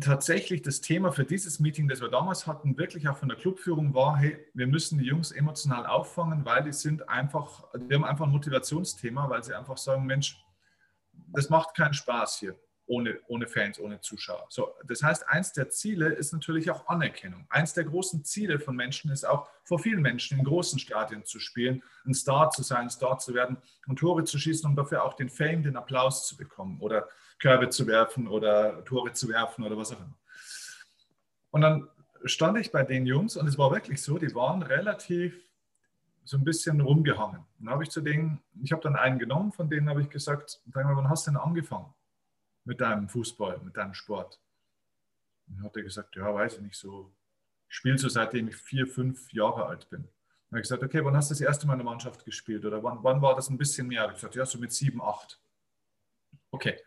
tatsächlich 0.00 0.62
das 0.62 0.80
Thema 0.80 1.12
für 1.12 1.24
dieses 1.24 1.60
Meeting, 1.60 1.88
das 1.88 2.00
wir 2.00 2.08
damals 2.08 2.46
hatten, 2.46 2.76
wirklich 2.76 3.08
auch 3.08 3.16
von 3.16 3.28
der 3.28 3.38
Clubführung 3.38 3.94
war, 3.94 4.18
hey, 4.18 4.38
wir 4.52 4.66
müssen 4.66 4.98
die 4.98 5.06
Jungs 5.06 5.32
emotional 5.32 5.86
auffangen, 5.86 6.44
weil 6.44 6.64
die 6.64 6.72
sind 6.72 7.08
einfach, 7.08 7.64
die 7.74 7.94
haben 7.94 8.04
einfach 8.04 8.26
ein 8.26 8.32
Motivationsthema, 8.32 9.30
weil 9.30 9.42
sie 9.42 9.54
einfach 9.54 9.78
sagen, 9.78 10.04
Mensch, 10.04 10.44
das 11.32 11.50
macht 11.50 11.74
keinen 11.74 11.94
Spaß 11.94 12.38
hier 12.38 12.58
ohne, 12.88 13.20
ohne 13.28 13.46
Fans, 13.46 13.78
ohne 13.78 14.00
Zuschauer. 14.00 14.46
So, 14.48 14.74
das 14.84 15.02
heißt, 15.02 15.28
eins 15.28 15.52
der 15.52 15.68
Ziele 15.68 16.08
ist 16.08 16.32
natürlich 16.32 16.70
auch 16.70 16.88
Anerkennung. 16.88 17.46
Eins 17.50 17.74
der 17.74 17.84
großen 17.84 18.24
Ziele 18.24 18.58
von 18.58 18.74
Menschen 18.74 19.10
ist 19.10 19.24
auch, 19.24 19.48
vor 19.62 19.78
vielen 19.78 20.00
Menschen 20.00 20.38
in 20.38 20.44
großen 20.44 20.78
Stadien 20.78 21.24
zu 21.24 21.38
spielen, 21.38 21.82
ein 22.06 22.14
Star 22.14 22.50
zu 22.50 22.62
sein, 22.62 22.84
ein 22.84 22.90
Star 22.90 23.18
zu 23.18 23.34
werden 23.34 23.58
und 23.86 23.98
Tore 23.98 24.24
zu 24.24 24.38
schießen, 24.38 24.68
um 24.68 24.74
dafür 24.74 25.04
auch 25.04 25.14
den 25.14 25.28
Fame, 25.28 25.62
den 25.62 25.76
Applaus 25.76 26.26
zu 26.26 26.36
bekommen 26.36 26.80
oder 26.80 27.08
Körbe 27.38 27.68
zu 27.68 27.86
werfen 27.86 28.26
oder 28.26 28.82
Tore 28.86 29.12
zu 29.12 29.28
werfen 29.28 29.64
oder 29.64 29.76
was 29.76 29.92
auch 29.92 29.98
immer. 29.98 30.18
Und 31.50 31.60
dann 31.60 31.88
stand 32.24 32.58
ich 32.58 32.72
bei 32.72 32.82
den 32.82 33.06
Jungs 33.06 33.36
und 33.36 33.46
es 33.46 33.58
war 33.58 33.70
wirklich 33.70 34.02
so, 34.02 34.18
die 34.18 34.34
waren 34.34 34.62
relativ 34.62 35.47
so 36.28 36.36
ein 36.36 36.44
bisschen 36.44 36.82
rumgehangen. 36.82 37.42
dann 37.58 37.70
habe 37.70 37.84
ich 37.84 37.90
zu 37.90 38.02
denen, 38.02 38.42
ich 38.62 38.70
habe 38.72 38.82
dann 38.82 38.96
einen 38.96 39.18
genommen, 39.18 39.50
von 39.50 39.70
denen 39.70 39.88
habe 39.88 40.02
ich 40.02 40.10
gesagt, 40.10 40.60
sag 40.70 40.84
mal, 40.84 40.94
wann 40.94 41.08
hast 41.08 41.26
du 41.26 41.30
denn 41.30 41.40
angefangen 41.40 41.94
mit 42.64 42.82
deinem 42.82 43.08
Fußball, 43.08 43.60
mit 43.64 43.78
deinem 43.78 43.94
Sport? 43.94 44.38
Dann 45.46 45.62
hat 45.62 45.74
er 45.74 45.82
gesagt, 45.82 46.16
ja, 46.16 46.34
weiß 46.34 46.56
ich 46.56 46.60
nicht 46.60 46.76
so. 46.76 47.14
Ich 47.70 47.76
spiele 47.76 47.96
so 47.96 48.10
seitdem 48.10 48.48
ich 48.48 48.56
vier, 48.56 48.86
fünf 48.86 49.32
Jahre 49.32 49.64
alt 49.64 49.88
bin. 49.88 50.02
Dann 50.02 50.50
habe 50.50 50.58
ich 50.58 50.64
gesagt, 50.64 50.82
okay, 50.82 51.02
wann 51.02 51.16
hast 51.16 51.30
du 51.30 51.32
das 51.32 51.40
erste 51.40 51.66
Mal 51.66 51.74
in 51.74 51.78
der 51.78 51.86
Mannschaft 51.86 52.22
gespielt? 52.26 52.62
Oder 52.66 52.82
wann, 52.82 53.02
wann 53.02 53.22
war 53.22 53.34
das 53.34 53.48
ein 53.48 53.56
bisschen 53.56 53.88
mehr? 53.88 54.06
Ich 54.08 54.16
gesagt, 54.16 54.34
ja, 54.34 54.44
so 54.44 54.58
mit 54.58 54.72
sieben, 54.72 55.00
acht. 55.00 55.40
Okay. 56.50 56.78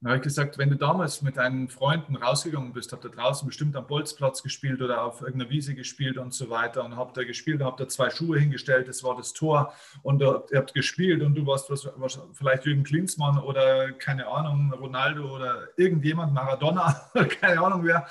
Dann 0.00 0.10
habe 0.10 0.18
ich 0.18 0.22
gesagt, 0.22 0.58
wenn 0.58 0.70
du 0.70 0.76
damals 0.76 1.22
mit 1.22 1.38
deinen 1.38 1.68
Freunden 1.68 2.14
rausgegangen 2.14 2.72
bist, 2.72 2.92
habt 2.92 3.04
ihr 3.04 3.10
draußen 3.10 3.48
bestimmt 3.48 3.74
am 3.74 3.86
Bolzplatz 3.88 4.44
gespielt 4.44 4.80
oder 4.80 5.02
auf 5.02 5.22
irgendeiner 5.22 5.50
Wiese 5.50 5.74
gespielt 5.74 6.18
und 6.18 6.32
so 6.32 6.50
weiter 6.50 6.84
und 6.84 6.96
habt 6.96 7.16
ihr 7.16 7.24
gespielt, 7.24 7.62
habt 7.62 7.80
ihr 7.80 7.88
zwei 7.88 8.08
Schuhe 8.08 8.38
hingestellt, 8.38 8.86
das 8.86 9.02
war 9.02 9.16
das 9.16 9.32
Tor 9.32 9.72
und 10.04 10.20
ihr 10.20 10.44
habt 10.54 10.72
gespielt 10.72 11.20
und 11.22 11.34
du 11.34 11.44
warst 11.46 11.68
was, 11.68 11.88
vielleicht 12.32 12.64
Jürgen 12.64 12.84
Klinsmann 12.84 13.38
oder 13.38 13.90
keine 13.90 14.28
Ahnung, 14.28 14.72
Ronaldo 14.72 15.34
oder 15.34 15.66
irgendjemand, 15.76 16.32
Maradona, 16.32 17.10
keine 17.40 17.60
Ahnung 17.60 17.84
wer. 17.84 18.06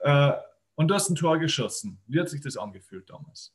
Äh, 0.00 0.32
und 0.74 0.88
du 0.88 0.94
hast 0.94 1.08
ein 1.08 1.14
Tor 1.14 1.38
geschossen. 1.38 2.02
Wie 2.06 2.20
hat 2.20 2.28
sich 2.28 2.42
das 2.42 2.58
angefühlt 2.58 3.08
damals? 3.08 3.54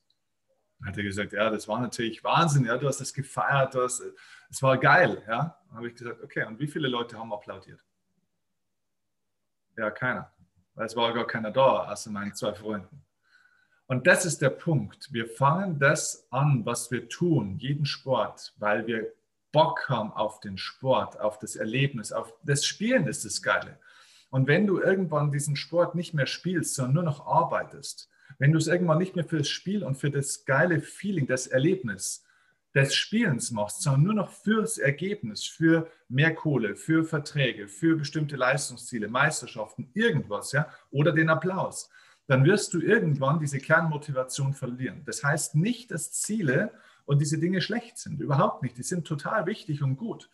Hat 0.85 0.97
er 0.97 1.03
gesagt, 1.03 1.33
ja, 1.33 1.49
das 1.49 1.67
war 1.67 1.79
natürlich 1.79 2.23
Wahnsinn, 2.23 2.65
ja, 2.65 2.77
du 2.77 2.87
hast 2.87 3.01
das 3.01 3.13
gefeiert, 3.13 3.75
du 3.75 3.83
hast, 3.83 4.01
es 4.49 4.61
war 4.61 4.77
geil, 4.77 5.21
ja. 5.27 5.57
Dann 5.67 5.77
habe 5.77 5.87
ich 5.89 5.95
gesagt, 5.95 6.23
okay, 6.23 6.45
und 6.45 6.59
wie 6.59 6.67
viele 6.67 6.87
Leute 6.87 7.17
haben 7.17 7.33
applaudiert? 7.33 7.83
Ja, 9.77 9.91
keiner. 9.91 10.31
Weil 10.75 10.85
es 10.85 10.95
war 10.95 11.13
gar 11.13 11.27
keiner 11.27 11.51
da, 11.51 11.91
außer 11.91 12.09
meinen 12.11 12.33
zwei 12.33 12.53
Freunden. 12.53 13.03
Und 13.87 14.07
das 14.07 14.25
ist 14.25 14.41
der 14.41 14.51
Punkt. 14.51 15.11
Wir 15.11 15.27
fangen 15.27 15.79
das 15.79 16.27
an, 16.31 16.65
was 16.65 16.91
wir 16.91 17.09
tun, 17.09 17.57
jeden 17.57 17.85
Sport, 17.85 18.53
weil 18.57 18.85
wir 18.87 19.11
Bock 19.51 19.89
haben 19.89 20.13
auf 20.13 20.39
den 20.39 20.57
Sport, 20.57 21.19
auf 21.19 21.39
das 21.39 21.55
Erlebnis, 21.55 22.11
auf 22.11 22.33
das 22.43 22.65
Spielen 22.65 23.07
ist 23.07 23.25
das 23.25 23.41
Geile. 23.41 23.79
Und 24.29 24.47
wenn 24.47 24.67
du 24.67 24.79
irgendwann 24.79 25.31
diesen 25.31 25.55
Sport 25.55 25.95
nicht 25.95 26.13
mehr 26.13 26.27
spielst, 26.27 26.75
sondern 26.75 26.93
nur 26.93 27.03
noch 27.03 27.25
arbeitest, 27.25 28.09
wenn 28.37 28.51
du 28.51 28.57
es 28.57 28.67
irgendwann 28.67 28.99
nicht 28.99 29.15
mehr 29.15 29.25
für 29.25 29.39
das 29.39 29.49
Spiel 29.49 29.83
und 29.83 29.95
für 29.95 30.11
das 30.11 30.45
geile 30.45 30.79
Feeling, 30.79 31.27
das 31.27 31.47
Erlebnis 31.47 32.23
des 32.75 32.93
Spielens 32.93 33.51
machst, 33.51 33.81
sondern 33.81 34.03
nur 34.03 34.13
noch 34.13 34.31
fürs 34.31 34.77
Ergebnis, 34.77 35.43
für 35.43 35.89
mehr 36.07 36.35
Kohle, 36.35 36.75
für 36.75 37.03
Verträge, 37.03 37.67
für 37.67 37.95
bestimmte 37.95 38.35
Leistungsziele, 38.35 39.07
Meisterschaften, 39.07 39.89
irgendwas, 39.93 40.51
ja, 40.51 40.69
oder 40.91 41.11
den 41.11 41.29
Applaus, 41.29 41.89
dann 42.27 42.45
wirst 42.45 42.75
du 42.75 42.79
irgendwann 42.79 43.39
diese 43.39 43.57
Kernmotivation 43.57 44.53
verlieren. 44.53 45.01
Das 45.05 45.23
heißt 45.23 45.55
nicht, 45.55 45.89
dass 45.89 46.11
Ziele 46.11 46.71
und 47.05 47.19
diese 47.19 47.39
Dinge 47.39 47.59
schlecht 47.59 47.97
sind, 47.97 48.21
überhaupt 48.21 48.61
nicht. 48.61 48.77
Die 48.77 48.83
sind 48.83 49.07
total 49.07 49.47
wichtig 49.47 49.81
und 49.81 49.97
gut. 49.97 50.29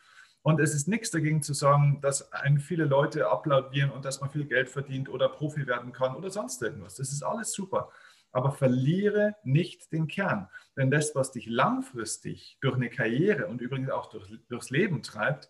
Und 0.46 0.60
es 0.60 0.76
ist 0.76 0.88
nichts 0.88 1.10
dagegen 1.10 1.42
zu 1.42 1.54
sagen, 1.54 2.00
dass 2.02 2.32
einen 2.32 2.60
viele 2.60 2.86
Leute 2.86 3.28
applaudieren 3.30 3.90
und 3.90 4.06
dass 4.06 4.22
man 4.22 4.30
viel 4.30 4.46
Geld 4.46 4.70
verdient 4.70 5.10
oder 5.10 5.28
Profi 5.28 5.66
werden 5.66 5.92
kann 5.92 6.16
oder 6.16 6.30
sonst 6.30 6.62
irgendwas. 6.62 6.96
Das 6.96 7.12
ist 7.12 7.24
alles 7.24 7.52
super 7.52 7.90
aber 8.36 8.52
verliere 8.52 9.38
nicht 9.46 9.94
den 9.94 10.08
Kern. 10.08 10.50
Denn 10.76 10.92
das, 10.92 11.16
was 11.16 11.32
dich 11.32 11.46
langfristig 11.46 12.58
durch 12.60 12.76
eine 12.76 12.90
Karriere 12.90 13.48
und 13.48 13.62
übrigens 13.62 13.90
auch 13.90 14.10
durch, 14.10 14.30
durchs 14.50 14.72
Leben 14.72 15.02
treibt, 15.04 15.50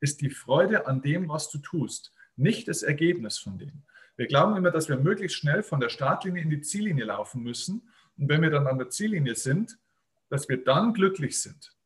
ist 0.00 0.20
die 0.20 0.28
Freude 0.28 0.86
an 0.86 1.00
dem, 1.00 1.30
was 1.30 1.50
du 1.50 1.56
tust, 1.56 2.12
nicht 2.36 2.68
das 2.68 2.82
Ergebnis 2.82 3.38
von 3.38 3.56
dem. 3.56 3.82
Wir 4.18 4.26
glauben 4.26 4.58
immer, 4.58 4.70
dass 4.70 4.90
wir 4.90 4.98
möglichst 4.98 5.38
schnell 5.38 5.62
von 5.62 5.80
der 5.80 5.88
Startlinie 5.88 6.42
in 6.42 6.50
die 6.50 6.60
Ziellinie 6.60 7.06
laufen 7.06 7.42
müssen. 7.42 7.88
Und 8.18 8.28
wenn 8.28 8.42
wir 8.42 8.50
dann 8.50 8.66
an 8.66 8.76
der 8.76 8.90
Ziellinie 8.90 9.34
sind, 9.34 9.78
dass 10.28 10.50
wir 10.50 10.62
dann 10.62 10.92
glücklich 10.92 11.40
sind. 11.40 11.77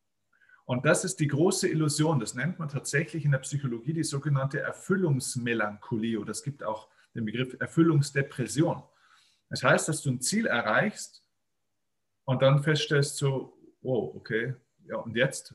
Und 0.73 0.87
das 0.87 1.05
ist 1.05 1.21
die 1.21 1.29
große 1.29 1.69
Illusion. 1.69 2.19
Das 2.19 2.33
nennt 2.33 2.59
man 2.59 2.71
tatsächlich 2.71 3.27
in 3.27 3.33
der 3.33 3.41
Psychologie 3.41 3.93
die 3.93 4.05
sogenannte 4.05 4.61
Erfüllungsmelancholie 4.61 6.19
oder 6.19 6.31
es 6.31 6.43
gibt 6.43 6.65
auch 6.65 6.89
den 7.15 7.27
Begriff 7.27 7.55
Erfüllungsdepression. 7.61 8.83
Das 9.51 9.63
heißt, 9.63 9.91
dass 9.91 10.01
du 10.01 10.13
ein 10.13 10.23
Ziel 10.23 10.47
erreichst 10.47 11.27
und 12.25 12.41
dann 12.41 12.63
feststellst 12.63 13.19
so, 13.19 13.55
oh, 13.83 14.15
okay, 14.17 14.55
ja 14.87 14.97
und 14.97 15.15
jetzt? 15.15 15.55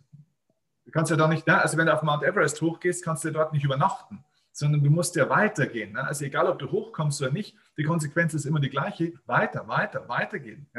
Du 0.86 0.92
kannst 0.92 1.10
ja 1.10 1.18
da 1.18 1.28
nicht, 1.28 1.48
ne? 1.48 1.60
also 1.60 1.80
wenn 1.80 1.88
du 1.88 1.96
auf 1.96 2.04
Mount 2.04 2.22
Everest 2.22 2.62
hochgehst, 2.62 3.04
kannst 3.04 3.24
du 3.24 3.32
dort 3.32 3.54
nicht 3.54 3.64
übernachten, 3.64 4.24
sondern 4.52 4.84
du 4.84 4.92
musst 4.92 5.16
ja 5.16 5.28
weitergehen. 5.30 5.94
Ne? 5.94 6.04
Also 6.04 6.26
egal, 6.26 6.46
ob 6.46 6.60
du 6.60 6.70
hochkommst 6.70 7.24
oder 7.24 7.32
nicht, 7.32 7.58
die 7.76 7.84
Konsequenz 7.86 8.36
ist 8.36 8.46
immer 8.46 8.60
die 8.60 8.70
gleiche, 8.70 9.14
weiter, 9.26 9.68
weiter, 9.68 10.08
weitergehen. 10.08 10.70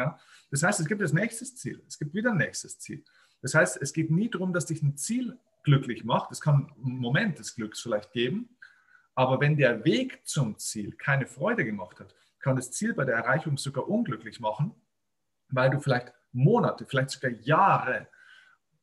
Das 0.52 0.62
heißt, 0.62 0.78
es 0.78 0.86
gibt 0.86 1.02
das 1.02 1.12
nächste 1.12 1.44
Ziel, 1.44 1.82
es 1.88 1.98
gibt 1.98 2.14
wieder 2.14 2.30
ein 2.30 2.36
nächstes 2.36 2.78
Ziel. 2.78 3.02
Das 3.42 3.54
heißt, 3.54 3.80
es 3.80 3.92
geht 3.92 4.10
nie 4.10 4.28
darum, 4.28 4.52
dass 4.52 4.66
dich 4.66 4.82
ein 4.82 4.96
Ziel 4.96 5.38
glücklich 5.62 6.04
macht. 6.04 6.30
Es 6.32 6.40
kann 6.40 6.72
einen 6.84 6.98
Moment 6.98 7.38
des 7.38 7.54
Glücks 7.54 7.80
vielleicht 7.80 8.12
geben, 8.12 8.48
aber 9.14 9.40
wenn 9.40 9.56
der 9.56 9.84
Weg 9.84 10.26
zum 10.26 10.58
Ziel 10.58 10.92
keine 10.92 11.26
Freude 11.26 11.64
gemacht 11.64 12.00
hat, 12.00 12.14
kann 12.38 12.56
das 12.56 12.70
Ziel 12.70 12.94
bei 12.94 13.04
der 13.04 13.16
Erreichung 13.16 13.56
sogar 13.58 13.88
unglücklich 13.88 14.40
machen, 14.40 14.74
weil 15.48 15.70
du 15.70 15.80
vielleicht 15.80 16.12
Monate, 16.32 16.86
vielleicht 16.86 17.10
sogar 17.10 17.30
Jahre 17.30 18.06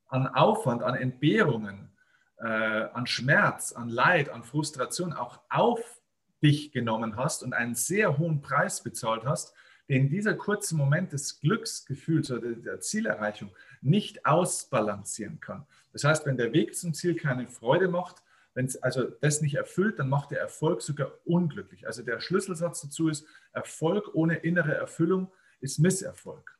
an 0.08 0.28
Aufwand, 0.28 0.84
an 0.84 0.96
Entbehrungen, 0.96 1.90
äh, 2.38 2.46
an 2.48 3.08
Schmerz, 3.08 3.72
an 3.72 3.90
Leid, 3.90 4.30
an 4.30 4.44
Frustration 4.44 5.14
auch 5.14 5.40
auf 5.50 6.02
dich 6.44 6.72
genommen 6.72 7.16
hast 7.16 7.44
und 7.44 7.54
einen 7.54 7.76
sehr 7.76 8.18
hohen 8.18 8.42
Preis 8.42 8.84
bezahlt 8.84 9.26
hast, 9.26 9.54
den 9.90 10.10
dieser 10.10 10.34
kurze 10.34 10.76
Moment 10.76 11.14
des 11.14 11.40
Glücksgefühls 11.40 12.32
oder 12.32 12.54
der 12.54 12.80
Zielerreichung 12.80 13.52
nicht 13.82 14.26
ausbalancieren 14.26 15.40
kann. 15.40 15.66
Das 15.94 16.04
heißt, 16.04 16.26
wenn 16.26 16.38
der 16.38 16.54
Weg 16.54 16.76
zum 16.76 16.94
Ziel 16.94 17.16
keine 17.16 17.48
Freude 17.48 17.88
macht, 17.88 18.24
wenn 18.56 18.66
es 18.66 18.82
also 18.82 19.04
das 19.04 19.42
nicht 19.42 19.56
erfüllt, 19.56 20.00
dann 20.00 20.10
macht 20.10 20.32
der 20.32 20.40
Erfolg 20.40 20.82
sogar 20.82 21.12
unglücklich. 21.26 21.86
Also 21.86 22.04
der 22.04 22.22
Schlüsselsatz 22.22 22.82
dazu 22.82 23.10
ist, 23.10 23.28
Erfolg 23.52 24.16
ohne 24.16 24.38
innere 24.38 24.74
Erfüllung 24.74 25.32
ist 25.60 25.78
Misserfolg. 25.78 26.58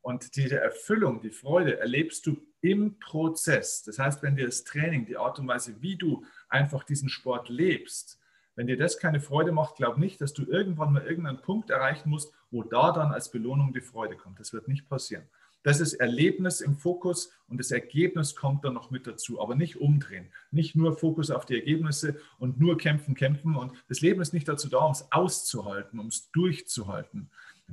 Und 0.00 0.36
diese 0.36 0.58
Erfüllung, 0.60 1.20
die 1.20 1.30
Freude 1.30 1.78
erlebst 1.78 2.26
du 2.26 2.40
im 2.62 2.98
Prozess. 2.98 3.82
Das 3.82 3.98
heißt, 3.98 4.22
wenn 4.22 4.36
dir 4.36 4.46
das 4.46 4.64
Training, 4.64 5.04
die 5.04 5.16
Art 5.16 5.38
und 5.38 5.48
Weise, 5.48 5.82
wie 5.82 5.96
du 5.96 6.24
einfach 6.48 6.84
diesen 6.84 7.08
Sport 7.08 7.48
lebst, 7.48 8.18
wenn 8.56 8.66
dir 8.66 8.76
das 8.76 8.98
keine 8.98 9.20
Freude 9.20 9.52
macht, 9.52 9.76
glaub 9.76 9.98
nicht, 9.98 10.20
dass 10.20 10.32
du 10.32 10.44
irgendwann 10.44 10.92
mal 10.92 11.06
irgendeinen 11.06 11.40
Punkt 11.40 11.70
erreichen 11.70 12.10
musst, 12.10 12.32
wo 12.50 12.62
da 12.62 12.90
dann 12.90 13.12
als 13.12 13.30
Belohnung 13.30 13.72
die 13.72 13.80
Freude 13.80 14.16
kommt. 14.16 14.40
Das 14.40 14.52
wird 14.52 14.66
nicht 14.66 14.88
passieren. 14.88 15.24
Das 15.62 15.80
ist 15.80 15.94
Erlebnis 15.94 16.60
im 16.60 16.76
Fokus 16.76 17.32
und 17.48 17.58
das 17.58 17.72
Ergebnis 17.72 18.36
kommt 18.36 18.64
dann 18.64 18.74
noch 18.74 18.90
mit 18.92 19.06
dazu, 19.06 19.40
aber 19.42 19.56
nicht 19.56 19.80
umdrehen. 19.80 20.32
Nicht 20.52 20.76
nur 20.76 20.96
Fokus 20.96 21.30
auf 21.30 21.44
die 21.44 21.56
Ergebnisse 21.56 22.20
und 22.38 22.60
nur 22.60 22.78
kämpfen, 22.78 23.14
kämpfen. 23.14 23.56
Und 23.56 23.72
das 23.88 24.00
Leben 24.00 24.20
ist 24.20 24.32
nicht 24.32 24.46
dazu 24.46 24.68
da, 24.68 24.78
um 24.78 24.92
es 24.92 25.10
auszuhalten, 25.10 25.98
um 25.98 26.06
es 26.06 26.30
durchzuhalten. 26.30 27.30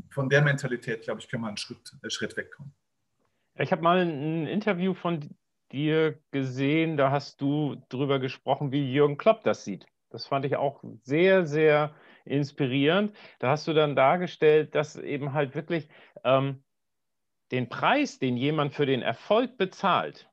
Von 0.09 0.27
der 0.27 0.41
Mentalität, 0.41 1.03
glaube 1.03 1.21
ich, 1.21 1.29
können 1.29 1.43
wir 1.43 1.49
einen 1.49 1.57
Schritt, 1.57 1.93
einen 2.01 2.09
Schritt 2.09 2.35
wegkommen. 2.35 2.73
Ich 3.59 3.71
habe 3.71 3.83
mal 3.83 3.99
ein 3.99 4.47
Interview 4.47 4.95
von 4.95 5.29
dir 5.71 6.19
gesehen, 6.31 6.97
da 6.97 7.11
hast 7.11 7.41
du 7.41 7.75
darüber 7.89 8.17
gesprochen, 8.17 8.71
wie 8.71 8.91
Jürgen 8.91 9.17
Klopp 9.17 9.43
das 9.43 9.63
sieht. 9.63 9.85
Das 10.13 10.27
fand 10.27 10.45
ich 10.45 10.55
auch 10.55 10.83
sehr, 11.01 11.45
sehr 11.45 11.95
inspirierend. 12.23 13.15
Da 13.39 13.49
hast 13.49 13.67
du 13.67 13.73
dann 13.73 13.95
dargestellt, 13.95 14.75
dass 14.75 14.95
eben 14.95 15.33
halt 15.33 15.55
wirklich 15.55 15.89
ähm, 16.23 16.63
den 17.51 17.67
Preis, 17.67 18.19
den 18.19 18.37
jemand 18.37 18.73
für 18.73 18.85
den 18.85 19.01
Erfolg 19.01 19.57
bezahlt, 19.57 20.29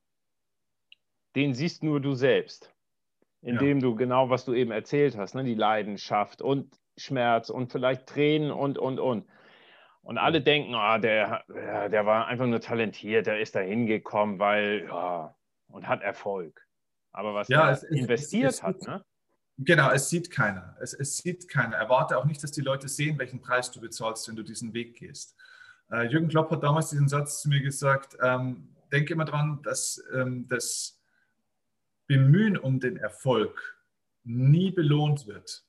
den 1.34 1.54
siehst 1.54 1.82
nur 1.82 2.00
du 2.00 2.14
selbst, 2.14 2.75
indem 3.40 3.78
ja. 3.78 3.82
du 3.82 3.96
genau, 3.96 4.28
was 4.28 4.44
du 4.44 4.52
eben 4.52 4.70
erzählt 4.70 5.16
hast, 5.16 5.34
ne, 5.34 5.44
die 5.44 5.54
Leidenschaft 5.54 6.42
und 6.42 6.78
Schmerz 6.99 7.49
und 7.49 7.72
vielleicht 7.72 8.06
Tränen 8.06 8.50
und, 8.50 8.76
und, 8.76 9.00
und. 9.00 9.26
Und 10.02 10.18
alle 10.18 10.42
denken, 10.42 10.75
oh, 10.75 10.99
der, 10.99 11.44
der 11.49 12.06
war 12.06 12.26
einfach 12.26 12.46
nur 12.46 12.60
talentiert, 12.60 13.26
der 13.26 13.40
ist 13.40 13.54
da 13.54 13.60
hingekommen, 13.60 14.38
weil, 14.38 14.87
ja, 14.88 15.34
und 15.68 15.88
hat 15.88 16.02
Erfolg. 16.02 16.66
Aber 17.12 17.34
was 17.34 17.49
ja, 17.49 17.66
er 17.66 17.72
es, 17.72 17.82
investiert 17.82 18.50
es, 18.50 18.56
es, 18.56 18.62
hat, 18.62 18.80
ne? 18.82 19.04
Genau, 19.62 19.90
es 19.90 20.08
sieht 20.08 20.30
keiner. 20.30 20.74
Es, 20.80 20.94
es 20.94 21.18
sieht 21.18 21.46
keiner. 21.48 21.76
Erwarte 21.76 22.16
auch 22.16 22.24
nicht, 22.24 22.42
dass 22.42 22.50
die 22.50 22.62
Leute 22.62 22.88
sehen, 22.88 23.18
welchen 23.18 23.42
Preis 23.42 23.70
du 23.70 23.78
bezahlst, 23.78 24.26
wenn 24.26 24.36
du 24.36 24.42
diesen 24.42 24.72
Weg 24.72 24.96
gehst. 24.96 25.36
Äh, 25.92 26.06
Jürgen 26.06 26.28
Klopp 26.28 26.50
hat 26.50 26.62
damals 26.62 26.88
diesen 26.88 27.08
Satz 27.08 27.42
zu 27.42 27.50
mir 27.50 27.60
gesagt, 27.60 28.16
ähm, 28.22 28.74
denke 28.90 29.12
immer 29.12 29.26
daran, 29.26 29.60
dass 29.62 30.02
ähm, 30.14 30.48
das 30.48 30.98
Bemühen 32.06 32.56
um 32.56 32.80
den 32.80 32.96
Erfolg 32.96 33.78
nie 34.24 34.70
belohnt 34.70 35.26
wird, 35.26 35.62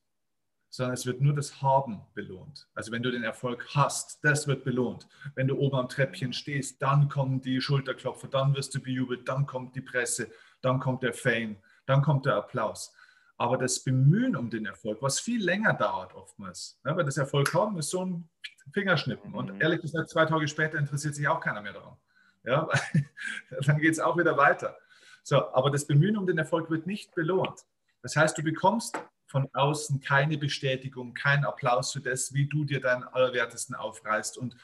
sondern 0.69 0.93
es 0.93 1.05
wird 1.05 1.19
nur 1.19 1.33
das 1.33 1.61
Haben 1.61 2.01
belohnt. 2.13 2.69
Also 2.73 2.93
wenn 2.93 3.03
du 3.03 3.11
den 3.11 3.23
Erfolg 3.23 3.67
hast, 3.75 4.23
das 4.23 4.47
wird 4.47 4.63
belohnt. 4.63 5.05
Wenn 5.35 5.49
du 5.49 5.57
oben 5.57 5.75
am 5.75 5.89
Treppchen 5.89 6.31
stehst, 6.31 6.81
dann 6.81 7.09
kommen 7.09 7.41
die 7.41 7.59
Schulterklopfer, 7.59 8.29
dann 8.29 8.55
wirst 8.55 8.73
du 8.73 8.79
bejubelt, 8.79 9.27
dann 9.27 9.45
kommt 9.45 9.75
die 9.75 9.81
Presse, 9.81 10.31
dann 10.61 10.79
kommt 10.79 11.03
der 11.03 11.13
Fame, 11.13 11.57
dann 11.85 12.01
kommt 12.01 12.25
der 12.25 12.35
Applaus. 12.35 12.93
Aber 13.37 13.57
das 13.57 13.83
Bemühen 13.83 14.35
um 14.35 14.49
den 14.49 14.65
Erfolg, 14.65 15.01
was 15.01 15.19
viel 15.19 15.43
länger 15.43 15.73
dauert 15.73 16.13
oftmals, 16.13 16.79
ne, 16.83 16.95
weil 16.95 17.05
das 17.05 17.17
Erfolg 17.17 17.53
haben 17.53 17.77
ist 17.77 17.89
so 17.89 18.05
ein 18.05 18.29
Fingerschnippen. 18.73 19.33
Und 19.33 19.53
mhm. 19.53 19.61
ehrlich 19.61 19.81
gesagt, 19.81 20.09
zwei 20.09 20.25
Tage 20.25 20.47
später 20.47 20.77
interessiert 20.77 21.15
sich 21.15 21.27
auch 21.27 21.39
keiner 21.39 21.61
mehr 21.61 21.73
daran. 21.73 21.97
Ja, 22.43 22.67
dann 23.65 23.79
geht 23.79 23.91
es 23.91 23.99
auch 23.99 24.17
wieder 24.17 24.37
weiter. 24.37 24.77
So, 25.23 25.51
aber 25.53 25.69
das 25.69 25.85
Bemühen 25.85 26.17
um 26.17 26.25
den 26.25 26.37
Erfolg 26.37 26.69
wird 26.69 26.87
nicht 26.87 27.13
belohnt. 27.13 27.61
Das 28.01 28.15
heißt, 28.15 28.37
du 28.37 28.43
bekommst 28.43 28.97
von 29.27 29.47
außen 29.53 30.01
keine 30.01 30.37
Bestätigung, 30.37 31.13
keinen 31.13 31.45
Applaus 31.45 31.93
für 31.93 32.01
das, 32.01 32.33
wie 32.33 32.47
du 32.47 32.65
dir 32.65 32.81
deinen 32.81 33.03
Allerwertesten 33.03 33.75
aufreißt 33.75 34.37
und 34.37 34.55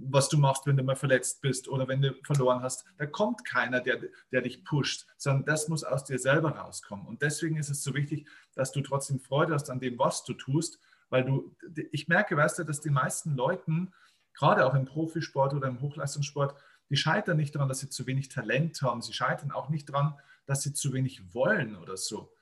was 0.00 0.28
du 0.28 0.38
machst, 0.38 0.66
wenn 0.66 0.76
du 0.76 0.82
mal 0.82 0.96
verletzt 0.96 1.40
bist 1.42 1.68
oder 1.68 1.86
wenn 1.88 2.00
du 2.00 2.14
verloren 2.24 2.62
hast. 2.62 2.84
Da 2.96 3.06
kommt 3.06 3.44
keiner, 3.44 3.80
der, 3.80 4.00
der 4.32 4.42
dich 4.42 4.64
pusht, 4.64 5.06
sondern 5.16 5.44
das 5.44 5.68
muss 5.68 5.84
aus 5.84 6.04
dir 6.04 6.18
selber 6.18 6.56
rauskommen. 6.56 7.06
Und 7.06 7.22
deswegen 7.22 7.56
ist 7.56 7.70
es 7.70 7.82
so 7.82 7.94
wichtig, 7.94 8.28
dass 8.54 8.72
du 8.72 8.80
trotzdem 8.80 9.20
Freude 9.20 9.54
hast 9.54 9.70
an 9.70 9.80
dem, 9.80 9.98
was 9.98 10.24
du 10.24 10.34
tust, 10.34 10.78
weil 11.10 11.24
du, 11.24 11.54
ich 11.92 12.08
merke, 12.08 12.36
weißt 12.36 12.60
du, 12.60 12.64
dass 12.64 12.80
die 12.80 12.90
meisten 12.90 13.36
Leuten, 13.36 13.92
gerade 14.32 14.66
auch 14.66 14.74
im 14.74 14.84
Profisport 14.84 15.54
oder 15.54 15.68
im 15.68 15.80
Hochleistungssport, 15.80 16.56
die 16.90 16.96
scheitern 16.96 17.36
nicht 17.36 17.54
daran, 17.54 17.68
dass 17.68 17.80
sie 17.80 17.90
zu 17.90 18.06
wenig 18.06 18.28
Talent 18.28 18.82
haben. 18.82 19.02
Sie 19.02 19.12
scheitern 19.12 19.52
auch 19.52 19.68
nicht 19.68 19.88
daran, 19.88 20.14
dass 20.46 20.62
sie 20.62 20.72
zu 20.72 20.92
wenig 20.92 21.34
wollen 21.34 21.76
oder 21.76 21.96
so. 21.96 22.32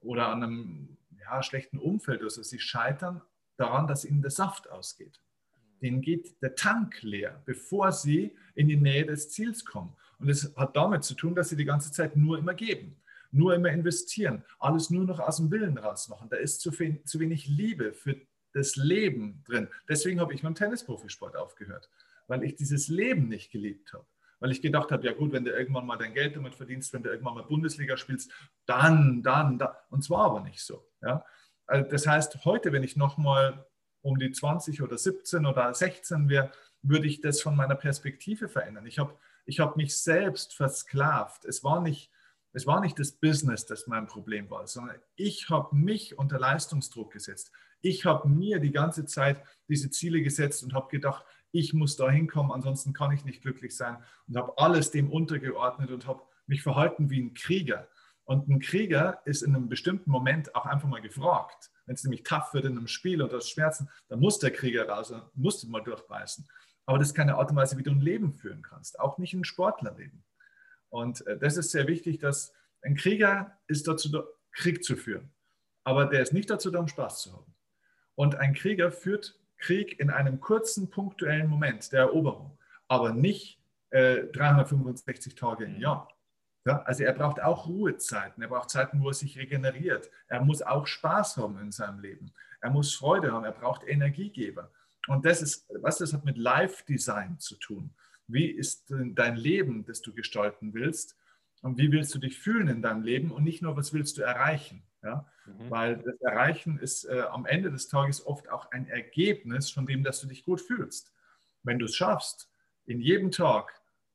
Oder 0.00 0.28
an 0.28 0.42
einem 0.42 0.98
ja, 1.20 1.42
schlechten 1.42 1.78
Umfeld 1.78 2.20
oder 2.20 2.30
so. 2.30 2.42
Sie 2.42 2.58
scheitern 2.58 3.22
daran, 3.56 3.86
dass 3.86 4.04
ihnen 4.04 4.22
der 4.22 4.30
Saft 4.30 4.70
ausgeht 4.70 5.20
denen 5.82 6.00
geht 6.00 6.40
der 6.42 6.54
Tank 6.54 7.02
leer, 7.02 7.42
bevor 7.44 7.92
sie 7.92 8.34
in 8.54 8.68
die 8.68 8.76
Nähe 8.76 9.04
des 9.04 9.30
Ziels 9.30 9.64
kommen. 9.64 9.94
Und 10.18 10.28
es 10.28 10.54
hat 10.56 10.76
damit 10.76 11.04
zu 11.04 11.14
tun, 11.14 11.34
dass 11.34 11.48
sie 11.48 11.56
die 11.56 11.64
ganze 11.64 11.90
Zeit 11.92 12.16
nur 12.16 12.38
immer 12.38 12.54
geben, 12.54 12.96
nur 13.32 13.54
immer 13.54 13.70
investieren, 13.70 14.44
alles 14.60 14.90
nur 14.90 15.04
noch 15.04 15.18
aus 15.18 15.38
dem 15.38 15.50
Willen 15.50 15.76
rausmachen. 15.78 16.28
Da 16.28 16.36
ist 16.36 16.60
zu, 16.60 16.70
viel, 16.70 17.02
zu 17.04 17.18
wenig 17.18 17.48
Liebe 17.48 17.92
für 17.92 18.16
das 18.52 18.76
Leben 18.76 19.42
drin. 19.44 19.68
Deswegen 19.88 20.20
habe 20.20 20.34
ich 20.34 20.42
mit 20.42 20.50
dem 20.50 20.54
Tennisprofisport 20.54 21.36
aufgehört, 21.36 21.90
weil 22.28 22.44
ich 22.44 22.54
dieses 22.54 22.88
Leben 22.88 23.28
nicht 23.28 23.50
geliebt 23.50 23.92
habe. 23.92 24.06
weil 24.38 24.50
ich 24.50 24.60
gedacht 24.60 24.90
habe, 24.90 25.06
ja 25.06 25.12
gut, 25.12 25.32
wenn 25.32 25.44
du 25.44 25.52
irgendwann 25.52 25.86
mal 25.86 25.96
dein 25.96 26.14
Geld 26.14 26.36
damit 26.36 26.54
verdienst, 26.54 26.92
wenn 26.92 27.02
du 27.02 27.10
irgendwann 27.10 27.34
mal 27.34 27.44
Bundesliga 27.44 27.96
spielst, 27.96 28.30
dann, 28.66 29.22
dann, 29.22 29.58
dann. 29.58 29.70
Und 29.88 30.02
zwar 30.02 30.26
aber 30.26 30.40
nicht 30.40 30.60
so. 30.60 30.86
Ja? 31.00 31.24
Also 31.66 31.88
das 31.88 32.06
heißt, 32.06 32.44
heute, 32.44 32.72
wenn 32.72 32.82
ich 32.82 32.96
nochmal 32.96 33.66
um 34.02 34.18
die 34.18 34.30
20 34.30 34.82
oder 34.82 34.98
17 34.98 35.46
oder 35.46 35.72
16 35.72 36.28
wäre, 36.28 36.50
würde 36.82 37.06
ich 37.06 37.20
das 37.20 37.40
von 37.40 37.56
meiner 37.56 37.76
Perspektive 37.76 38.48
verändern. 38.48 38.86
Ich 38.86 38.98
habe 38.98 39.16
ich 39.44 39.60
hab 39.60 39.76
mich 39.76 39.96
selbst 39.96 40.54
versklavt. 40.54 41.44
Es 41.44 41.64
war, 41.64 41.80
nicht, 41.80 42.10
es 42.52 42.66
war 42.66 42.80
nicht 42.80 42.98
das 42.98 43.12
Business, 43.12 43.66
das 43.66 43.86
mein 43.86 44.06
Problem 44.06 44.50
war, 44.50 44.66
sondern 44.66 44.96
ich 45.16 45.48
habe 45.50 45.74
mich 45.74 46.18
unter 46.18 46.38
Leistungsdruck 46.38 47.12
gesetzt. 47.12 47.52
Ich 47.80 48.04
habe 48.04 48.28
mir 48.28 48.60
die 48.60 48.70
ganze 48.70 49.04
Zeit 49.06 49.42
diese 49.68 49.90
Ziele 49.90 50.22
gesetzt 50.22 50.62
und 50.62 50.74
habe 50.74 50.88
gedacht, 50.88 51.24
ich 51.50 51.74
muss 51.74 51.96
da 51.96 52.08
hinkommen, 52.10 52.52
ansonsten 52.52 52.92
kann 52.92 53.12
ich 53.12 53.24
nicht 53.24 53.42
glücklich 53.42 53.76
sein 53.76 53.98
und 54.26 54.36
habe 54.36 54.56
alles 54.56 54.90
dem 54.90 55.10
untergeordnet 55.10 55.90
und 55.90 56.06
habe 56.06 56.22
mich 56.46 56.62
verhalten 56.62 57.10
wie 57.10 57.20
ein 57.20 57.34
Krieger. 57.34 57.88
Und 58.24 58.48
ein 58.48 58.60
Krieger 58.60 59.20
ist 59.24 59.42
in 59.42 59.54
einem 59.54 59.68
bestimmten 59.68 60.10
Moment 60.10 60.54
auch 60.54 60.64
einfach 60.64 60.88
mal 60.88 61.02
gefragt. 61.02 61.71
Wenn 61.86 61.94
es 61.94 62.04
nämlich 62.04 62.22
tough 62.22 62.54
wird 62.54 62.64
in 62.64 62.76
einem 62.76 62.88
Spiel 62.88 63.22
und 63.22 63.32
das 63.32 63.48
Schmerzen, 63.48 63.88
dann 64.08 64.20
muss 64.20 64.38
der 64.38 64.50
Krieger 64.50 64.88
raus, 64.88 65.12
muss 65.34 65.64
mal 65.66 65.80
durchbeißen. 65.80 66.46
Aber 66.86 66.98
das 66.98 67.08
ist 67.08 67.14
keine 67.14 67.36
Art 67.36 67.50
und 67.50 67.56
Weise, 67.56 67.78
wie 67.78 67.82
du 67.82 67.90
ein 67.90 68.00
Leben 68.00 68.32
führen 68.34 68.62
kannst, 68.62 68.98
auch 68.98 69.18
nicht 69.18 69.34
ein 69.34 69.44
Sportlerleben. 69.44 70.24
Und 70.88 71.26
äh, 71.26 71.38
das 71.38 71.56
ist 71.56 71.70
sehr 71.70 71.86
wichtig, 71.86 72.18
dass 72.18 72.52
ein 72.82 72.96
Krieger 72.96 73.58
ist 73.66 73.86
dazu 73.88 74.10
da, 74.10 74.24
Krieg 74.52 74.84
zu 74.84 74.96
führen, 74.96 75.32
aber 75.84 76.06
der 76.06 76.20
ist 76.20 76.32
nicht 76.32 76.50
dazu 76.50 76.70
da, 76.70 76.80
um 76.80 76.88
Spaß 76.88 77.22
zu 77.22 77.32
haben. 77.32 77.54
Und 78.14 78.34
ein 78.34 78.54
Krieger 78.54 78.90
führt 78.90 79.40
Krieg 79.56 79.98
in 79.98 80.10
einem 80.10 80.40
kurzen, 80.40 80.90
punktuellen 80.90 81.48
Moment 81.48 81.92
der 81.92 82.00
Eroberung, 82.00 82.58
aber 82.88 83.12
nicht 83.12 83.62
äh, 83.90 84.24
365 84.24 85.34
Tage 85.34 85.64
im 85.64 85.78
Jahr. 85.78 86.08
Ja, 86.64 86.82
also 86.82 87.02
er 87.02 87.12
braucht 87.12 87.42
auch 87.42 87.66
Ruhezeiten, 87.66 88.40
er 88.42 88.48
braucht 88.48 88.70
Zeiten, 88.70 89.02
wo 89.02 89.08
er 89.08 89.14
sich 89.14 89.36
regeneriert. 89.36 90.10
Er 90.28 90.44
muss 90.44 90.62
auch 90.62 90.86
Spaß 90.86 91.36
haben 91.36 91.58
in 91.58 91.72
seinem 91.72 91.98
Leben. 91.98 92.32
Er 92.60 92.70
muss 92.70 92.94
Freude 92.94 93.32
haben, 93.32 93.44
er 93.44 93.52
braucht 93.52 93.82
Energiegeber. 93.86 94.70
Und 95.08 95.26
das 95.26 95.42
ist, 95.42 95.68
was 95.80 95.98
das 95.98 96.12
hat 96.12 96.24
mit 96.24 96.38
Live-Design 96.38 97.40
zu 97.40 97.56
tun. 97.56 97.90
Wie 98.28 98.46
ist 98.46 98.84
dein 98.88 99.36
Leben, 99.36 99.84
das 99.84 100.00
du 100.00 100.14
gestalten 100.14 100.72
willst? 100.72 101.16
Und 101.62 101.78
wie 101.78 101.90
willst 101.90 102.14
du 102.14 102.18
dich 102.18 102.38
fühlen 102.38 102.68
in 102.68 102.82
deinem 102.82 103.02
Leben? 103.02 103.32
Und 103.32 103.42
nicht 103.42 103.62
nur, 103.62 103.76
was 103.76 103.92
willst 103.92 104.16
du 104.18 104.22
erreichen? 104.22 104.84
Ja? 105.02 105.26
Mhm. 105.46 105.70
Weil 105.70 105.96
das 105.96 106.20
Erreichen 106.20 106.78
ist 106.78 107.04
äh, 107.04 107.22
am 107.30 107.46
Ende 107.46 107.72
des 107.72 107.88
Tages 107.88 108.24
oft 108.24 108.48
auch 108.48 108.70
ein 108.70 108.86
Ergebnis 108.88 109.70
von 109.70 109.86
dem, 109.86 110.04
dass 110.04 110.20
du 110.20 110.28
dich 110.28 110.44
gut 110.44 110.60
fühlst. 110.60 111.12
Wenn 111.64 111.78
du 111.78 111.86
es 111.86 111.96
schaffst, 111.96 112.48
in 112.84 113.00
jedem 113.00 113.30
Tag 113.32 113.72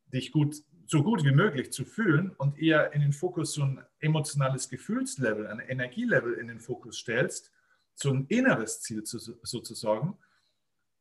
dich 0.08 0.32
gut, 0.32 0.56
so 0.88 1.04
gut 1.04 1.24
wie 1.24 1.32
möglich 1.32 1.72
zu 1.72 1.86
fühlen 1.86 2.32
und 2.38 2.58
eher 2.58 2.94
in 2.94 3.02
den 3.02 3.14
Fokus 3.14 3.54
so 3.54 3.64
ein 3.64 3.84
emotionales 4.00 4.70
Gefühlslevel, 4.70 5.48
ein 5.48 5.60
Energielevel 5.60 6.34
in 6.34 6.48
den 6.48 6.60
Fokus 6.60 6.98
stellst, 6.98 7.52
so 7.96 8.12
ein 8.12 8.26
inneres 8.28 8.82
Ziel 8.82 9.04
zu, 9.04 9.20
sozusagen, 9.20 10.18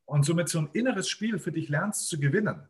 und 0.06 0.24
somit 0.24 0.48
so 0.48 0.60
ein 0.60 0.70
inneres 0.72 1.08
Spiel 1.08 1.38
für 1.38 1.52
dich 1.52 1.68
lernst 1.68 2.08
zu 2.08 2.18
gewinnen, 2.18 2.68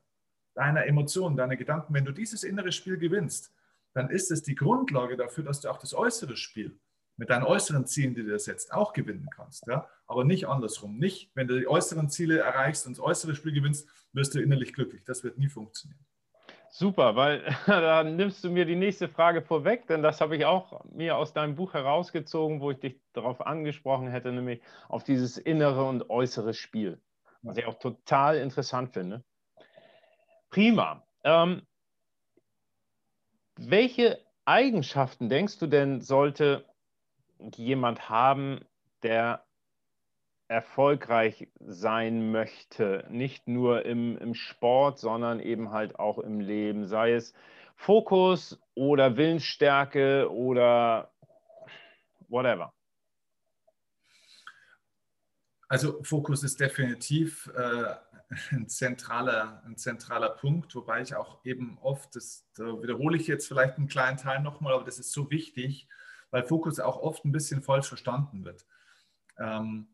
deiner 0.55 0.87
Emotionen, 0.87 1.37
deiner 1.37 1.57
Gedanken, 1.57 1.95
wenn 1.95 2.05
du 2.05 2.13
dieses 2.13 2.45
innere 2.45 2.73
Spiel 2.73 2.97
gewinnst, 2.97 3.53
dann 3.93 4.11
ist 4.11 4.31
es 4.31 4.43
die 4.43 4.55
Grundlage 4.55 5.17
dafür, 5.17 5.45
dass 5.45 5.61
du 5.61 5.69
auch 5.69 5.79
das 5.79 5.95
äußere 5.95 6.37
Spiel 6.37 6.79
mit 7.17 7.31
deinen 7.31 7.45
äußeren 7.45 7.87
Zielen, 7.87 8.15
die 8.15 8.23
du 8.23 8.29
dir 8.29 8.39
setzt, 8.39 8.73
auch 8.73 8.93
gewinnen 8.93 9.29
kannst. 9.35 9.67
Ja? 9.67 9.89
Aber 10.07 10.25
nicht 10.25 10.49
andersrum. 10.49 10.99
Nicht, 10.99 11.31
wenn 11.35 11.49
du 11.49 11.59
die 11.59 11.67
äußeren 11.67 12.11
Ziele 12.11 12.39
erreichst 12.39 12.87
und 12.87 12.97
das 12.97 13.05
äußere 13.05 13.35
Spiel 13.35 13.53
gewinnst, 13.53 13.89
wirst 14.13 14.35
du 14.35 14.41
innerlich 14.41 14.75
glücklich. 14.75 15.03
Das 15.05 15.25
wird 15.25 15.39
nie 15.39 15.49
funktionieren. 15.49 16.05
Super, 16.79 17.17
weil 17.17 17.43
da 17.67 18.05
nimmst 18.05 18.45
du 18.45 18.51
mir 18.51 18.67
die 18.67 18.77
nächste 18.77 19.09
Frage 19.09 19.41
vorweg, 19.41 19.87
denn 19.87 20.03
das 20.03 20.21
habe 20.21 20.37
ich 20.37 20.45
auch 20.45 20.85
mir 20.85 21.17
aus 21.17 21.33
deinem 21.33 21.55
Buch 21.55 21.73
herausgezogen, 21.73 22.61
wo 22.61 22.71
ich 22.71 22.79
dich 22.81 23.01
darauf 23.15 23.41
angesprochen 23.41 24.09
hätte, 24.09 24.31
nämlich 24.31 24.61
auf 24.91 25.03
dieses 25.03 25.39
innere 25.39 25.89
und 25.89 26.11
äußere 26.11 26.53
Spiel, 26.53 27.01
was 27.41 27.57
ich 27.57 27.65
auch 27.65 27.79
total 27.79 28.37
interessant 28.37 28.93
finde. 28.93 29.25
Prima. 30.51 31.03
Ähm, 31.25 31.63
welche 33.57 34.21
Eigenschaften 34.45 35.31
denkst 35.31 35.59
du 35.59 35.69
denn, 35.69 36.03
sollte 36.03 36.67
jemand 37.55 38.11
haben, 38.11 38.61
der 39.03 39.46
erfolgreich 40.49 41.49
sein 41.61 42.31
möchte, 42.31 43.05
nicht 43.11 43.49
nur 43.49 43.85
im, 43.85 44.17
im 44.19 44.35
Sport, 44.35 44.99
sondern 44.99 45.41
eben 45.41 45.73
halt 45.73 45.99
auch 45.99 46.19
im 46.19 46.41
Leben, 46.41 46.87
sei 46.87 47.13
es 47.13 47.35
Fokus 47.75 48.59
oder 48.75 49.17
Willensstärke 49.17 50.31
oder 50.31 51.13
whatever. 52.29 52.73
Also 55.69 56.03
Fokus 56.03 56.45
ist 56.45 56.61
definitiv 56.61 57.51
äh, 57.57 57.95
ein, 58.53 58.69
zentraler, 58.69 59.63
ein 59.67 59.77
zentraler 59.77 60.31
Punkt, 60.31 60.75
wobei 60.75 61.03
ich 61.03 61.15
auch 61.17 61.45
eben 61.45 61.79
oft, 61.83 62.15
das 62.15 62.47
da 62.55 62.65
wiederhole 62.83 63.17
ich 63.17 63.27
jetzt 63.27 63.49
vielleicht 63.49 63.77
einen 63.77 63.89
kleinen 63.89 64.17
Teil 64.17 64.41
nochmal, 64.43 64.75
aber 64.75 64.85
das 64.85 64.99
ist 64.99 65.13
so 65.13 65.31
wichtig, 65.31 65.89
weil 66.31 66.45
Fokus 66.45 66.79
auch 66.79 66.99
oft 66.99 67.25
ein 67.25 67.33
bisschen 67.33 67.63
falsch 67.63 67.89
verstanden 67.89 68.45
wird. 68.45 68.65
Ähm, 69.39 69.89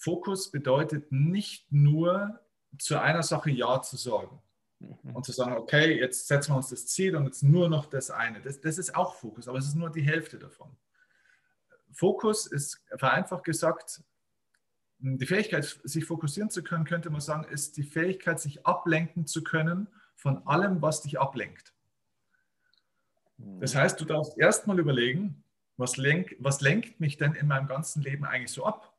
Fokus 0.00 0.50
bedeutet 0.50 1.12
nicht 1.12 1.70
nur 1.70 2.40
zu 2.78 2.98
einer 2.98 3.22
Sache 3.22 3.50
Ja 3.50 3.82
zu 3.82 3.98
sagen 3.98 4.40
mhm. 4.78 5.14
und 5.14 5.26
zu 5.26 5.32
sagen, 5.32 5.52
okay, 5.52 5.98
jetzt 5.98 6.26
setzen 6.26 6.52
wir 6.52 6.56
uns 6.56 6.70
das 6.70 6.86
Ziel 6.86 7.14
und 7.16 7.26
jetzt 7.26 7.42
nur 7.42 7.68
noch 7.68 7.84
das 7.84 8.10
eine. 8.10 8.40
Das, 8.40 8.62
das 8.62 8.78
ist 8.78 8.96
auch 8.96 9.14
Fokus, 9.14 9.46
aber 9.46 9.58
es 9.58 9.66
ist 9.66 9.74
nur 9.74 9.90
die 9.90 10.00
Hälfte 10.00 10.38
davon. 10.38 10.74
Fokus 11.92 12.46
ist 12.46 12.82
vereinfacht 12.96 13.44
gesagt, 13.44 14.02
die 15.00 15.26
Fähigkeit, 15.26 15.64
sich 15.84 16.04
fokussieren 16.06 16.48
zu 16.48 16.62
können, 16.62 16.84
könnte 16.84 17.10
man 17.10 17.20
sagen, 17.20 17.44
ist 17.44 17.76
die 17.76 17.82
Fähigkeit, 17.82 18.40
sich 18.40 18.66
ablenken 18.66 19.26
zu 19.26 19.44
können 19.44 19.86
von 20.14 20.46
allem, 20.46 20.80
was 20.80 21.02
dich 21.02 21.20
ablenkt. 21.20 21.74
Das 23.36 23.74
heißt, 23.74 24.00
du 24.00 24.04
darfst 24.06 24.38
erstmal 24.38 24.78
überlegen, 24.78 25.44
was, 25.76 25.96
lenk, 25.96 26.36
was 26.38 26.60
lenkt 26.60 27.00
mich 27.00 27.16
denn 27.18 27.34
in 27.34 27.46
meinem 27.46 27.66
ganzen 27.66 28.02
Leben 28.02 28.24
eigentlich 28.24 28.52
so 28.52 28.64
ab? 28.64 28.89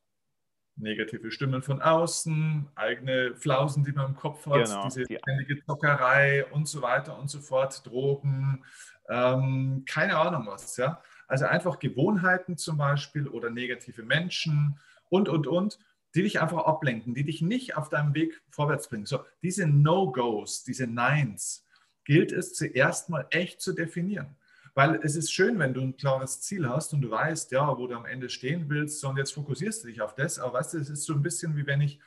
Negative 0.78 1.32
Stimmen 1.32 1.62
von 1.62 1.82
außen, 1.82 2.68
eigene 2.76 3.36
Flausen, 3.36 3.84
die 3.84 3.92
man 3.92 4.08
im 4.08 4.16
Kopf 4.16 4.46
hat, 4.48 4.66
genau, 4.66 4.86
diese 4.86 5.06
ständige 5.06 5.64
Zockerei 5.66 6.46
und 6.46 6.68
so 6.68 6.82
weiter 6.82 7.18
und 7.20 7.30
so 7.30 7.40
fort, 7.40 7.86
Drogen, 7.86 8.64
ähm, 9.10 9.84
keine 9.88 10.18
Ahnung 10.18 10.48
was. 10.48 10.78
Ja? 10.78 11.02
Also 11.28 11.46
einfach 11.46 11.80
Gewohnheiten 11.80 12.58
zum 12.58 12.78
Beispiel 12.78 13.28
oder 13.28 13.50
negative 13.50 14.04
Menschen 14.04 14.80
und, 15.10 15.30
und, 15.30 15.48
und, 15.48 15.78
die 16.16 16.24
dich 16.24 16.42
einfach 16.42 16.66
ablenken, 16.66 17.14
die 17.14 17.24
dich 17.24 17.42
nicht 17.42 17.78
auf 17.78 17.90
deinem 17.90 18.14
Weg 18.14 18.42
vorwärts 18.50 18.90
bringen. 18.90 19.06
So, 19.06 19.24
diese 19.42 19.68
No-Gos, 19.68 20.64
diese 20.64 20.88
Nines, 20.88 21.66
gilt 22.04 22.32
es 22.32 22.54
zuerst 22.54 23.10
mal 23.10 23.28
echt 23.30 23.62
zu 23.62 23.74
definieren. 23.74 24.36
Weil 24.74 25.00
es 25.04 25.16
ist 25.16 25.32
schön, 25.32 25.60
wenn 25.60 25.74
du 25.74 25.82
ein 25.82 25.98
klares 25.98 26.42
Ziel 26.42 26.68
hast 26.70 26.94
und 26.94 27.02
du 27.02 27.12
weißt, 27.12 27.52
ja, 27.52 27.78
wo 27.78 27.88
du 27.88 27.96
am 27.96 28.06
Ende 28.06 28.30
stehen 28.30 28.70
willst 28.70 29.04
und 29.04 29.18
jetzt 29.18 29.34
fokussierst 29.34 29.84
du 29.84 29.88
dich 29.88 30.02
auf 30.02 30.16
das. 30.16 30.40
Aber 30.40 30.54
weißt 30.54 30.74
du, 30.74 30.78
es 30.78 30.90
ist 30.90 31.04
so 31.04 31.14
ein 31.14 31.22
bisschen 31.22 31.58
wie 31.58 31.68
wenn 31.68 31.82
ich 31.82 32.00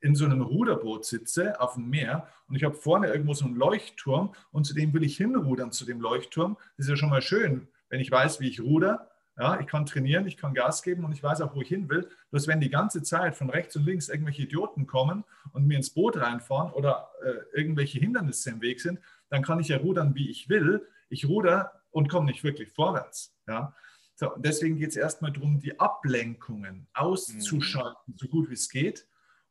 in 0.00 0.14
so 0.14 0.24
einem 0.24 0.40
Ruderboot 0.40 1.04
sitze 1.04 1.60
auf 1.60 1.74
dem 1.74 1.88
Meer 1.90 2.26
und 2.48 2.56
ich 2.56 2.64
habe 2.64 2.74
vorne 2.74 3.08
irgendwo 3.08 3.34
so 3.34 3.44
einen 3.44 3.54
Leuchtturm 3.54 4.34
und 4.50 4.64
zu 4.64 4.74
dem 4.74 4.92
will 4.92 5.04
ich 5.04 5.16
hinrudern, 5.16 5.72
zu 5.72 5.84
dem 5.84 6.00
Leuchtturm. 6.00 6.56
Das 6.76 6.86
ist 6.86 6.90
ja 6.90 6.96
schon 6.96 7.10
mal 7.10 7.22
schön, 7.22 7.68
wenn 7.90 8.00
ich 8.00 8.10
weiß, 8.10 8.40
wie 8.40 8.48
ich 8.48 8.60
ruder. 8.60 9.10
Ja, 9.38 9.58
ich 9.60 9.66
kann 9.66 9.86
trainieren, 9.86 10.26
ich 10.26 10.36
kann 10.36 10.52
Gas 10.52 10.82
geben 10.82 11.04
und 11.04 11.12
ich 11.12 11.22
weiß 11.22 11.40
auch, 11.40 11.54
wo 11.54 11.62
ich 11.62 11.68
hin 11.68 11.88
will. 11.88 12.08
Bloß 12.30 12.46
wenn 12.46 12.60
die 12.60 12.68
ganze 12.68 13.02
Zeit 13.02 13.36
von 13.36 13.48
rechts 13.48 13.76
und 13.76 13.86
links 13.86 14.08
irgendwelche 14.08 14.42
Idioten 14.42 14.86
kommen 14.86 15.24
und 15.52 15.66
mir 15.66 15.76
ins 15.76 15.90
Boot 15.90 16.16
reinfahren 16.18 16.72
oder 16.72 17.10
äh, 17.22 17.58
irgendwelche 17.58 17.98
Hindernisse 17.98 18.50
im 18.50 18.60
Weg 18.60 18.80
sind, 18.80 18.98
dann 19.28 19.42
kann 19.42 19.60
ich 19.60 19.68
ja 19.68 19.78
rudern, 19.78 20.14
wie 20.14 20.28
ich 20.28 20.48
will. 20.48 20.86
Ich 21.08 21.26
ruder 21.26 21.79
und 21.90 22.08
komme 22.08 22.26
nicht 22.26 22.44
wirklich 22.44 22.70
vorwärts. 22.70 23.34
Ja? 23.46 23.74
So, 24.14 24.32
deswegen 24.36 24.76
geht 24.76 24.90
es 24.90 24.96
erstmal 24.96 25.32
darum, 25.32 25.60
die 25.60 25.78
Ablenkungen 25.80 26.86
auszuschalten, 26.92 28.14
mhm. 28.14 28.18
so 28.18 28.28
gut 28.28 28.50
wie 28.50 28.54
es 28.54 28.68
geht, 28.68 29.06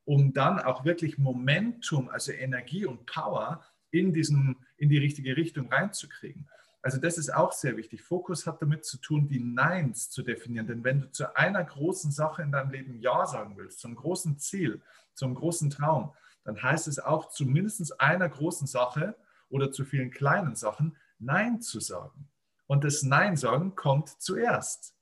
um 0.06 0.34
dann 0.34 0.60
auch 0.60 0.86
wirklich 0.86 1.18
Momentum, 1.18 2.10
also 2.10 2.32
Energie 2.32 2.86
und 2.86 3.06
Power 3.06 3.64
in, 3.92 4.14
diesen, 4.14 4.58
in 4.78 4.90
die 4.90 4.98
richtige 4.98 5.36
Richtung 5.36 5.72
reinzukriegen. 5.72 6.48
Also 6.82 6.98
das 6.98 7.18
ist 7.18 7.34
auch 7.34 7.52
sehr 7.52 7.76
wichtig. 7.76 8.02
Fokus 8.02 8.48
hat 8.48 8.62
damit 8.62 8.86
zu 8.86 8.98
tun, 8.98 9.28
die 9.28 9.40
Neins 9.40 10.10
zu 10.10 10.22
definieren. 10.22 10.68
Denn 10.68 10.84
wenn 10.84 11.02
du 11.02 11.12
zu 11.12 11.36
einer 11.36 11.64
großen 11.64 12.12
Sache 12.12 12.42
in 12.42 12.52
deinem 12.52 12.72
Leben 12.72 13.00
Ja 13.00 13.26
sagen 13.26 13.58
willst, 13.58 13.80
zum 13.80 13.96
großen 13.96 14.38
Ziel, 14.38 14.82
zum 15.14 15.36
großen 15.36 15.70
Traum, 15.70 16.14
dann 16.46 16.62
heißt 16.62 16.88
es 16.88 17.00
auch 17.00 17.30
zu 17.30 17.46
mindestens 17.46 17.92
einer 17.92 18.30
großen 18.30 18.66
Sache 18.66 19.16
oder 19.50 19.72
zu 19.72 19.84
vielen 19.84 20.12
kleinen 20.12 20.56
Sachen 20.56 20.96
Nein 21.20 21.62
zu 21.62 21.80
sagen. 21.80 22.30
Und 22.68 22.84
das 22.84 23.04
Nein 23.04 23.36
sagen 23.36 23.76
kommt 23.76 24.10
zuerst. 24.22 24.96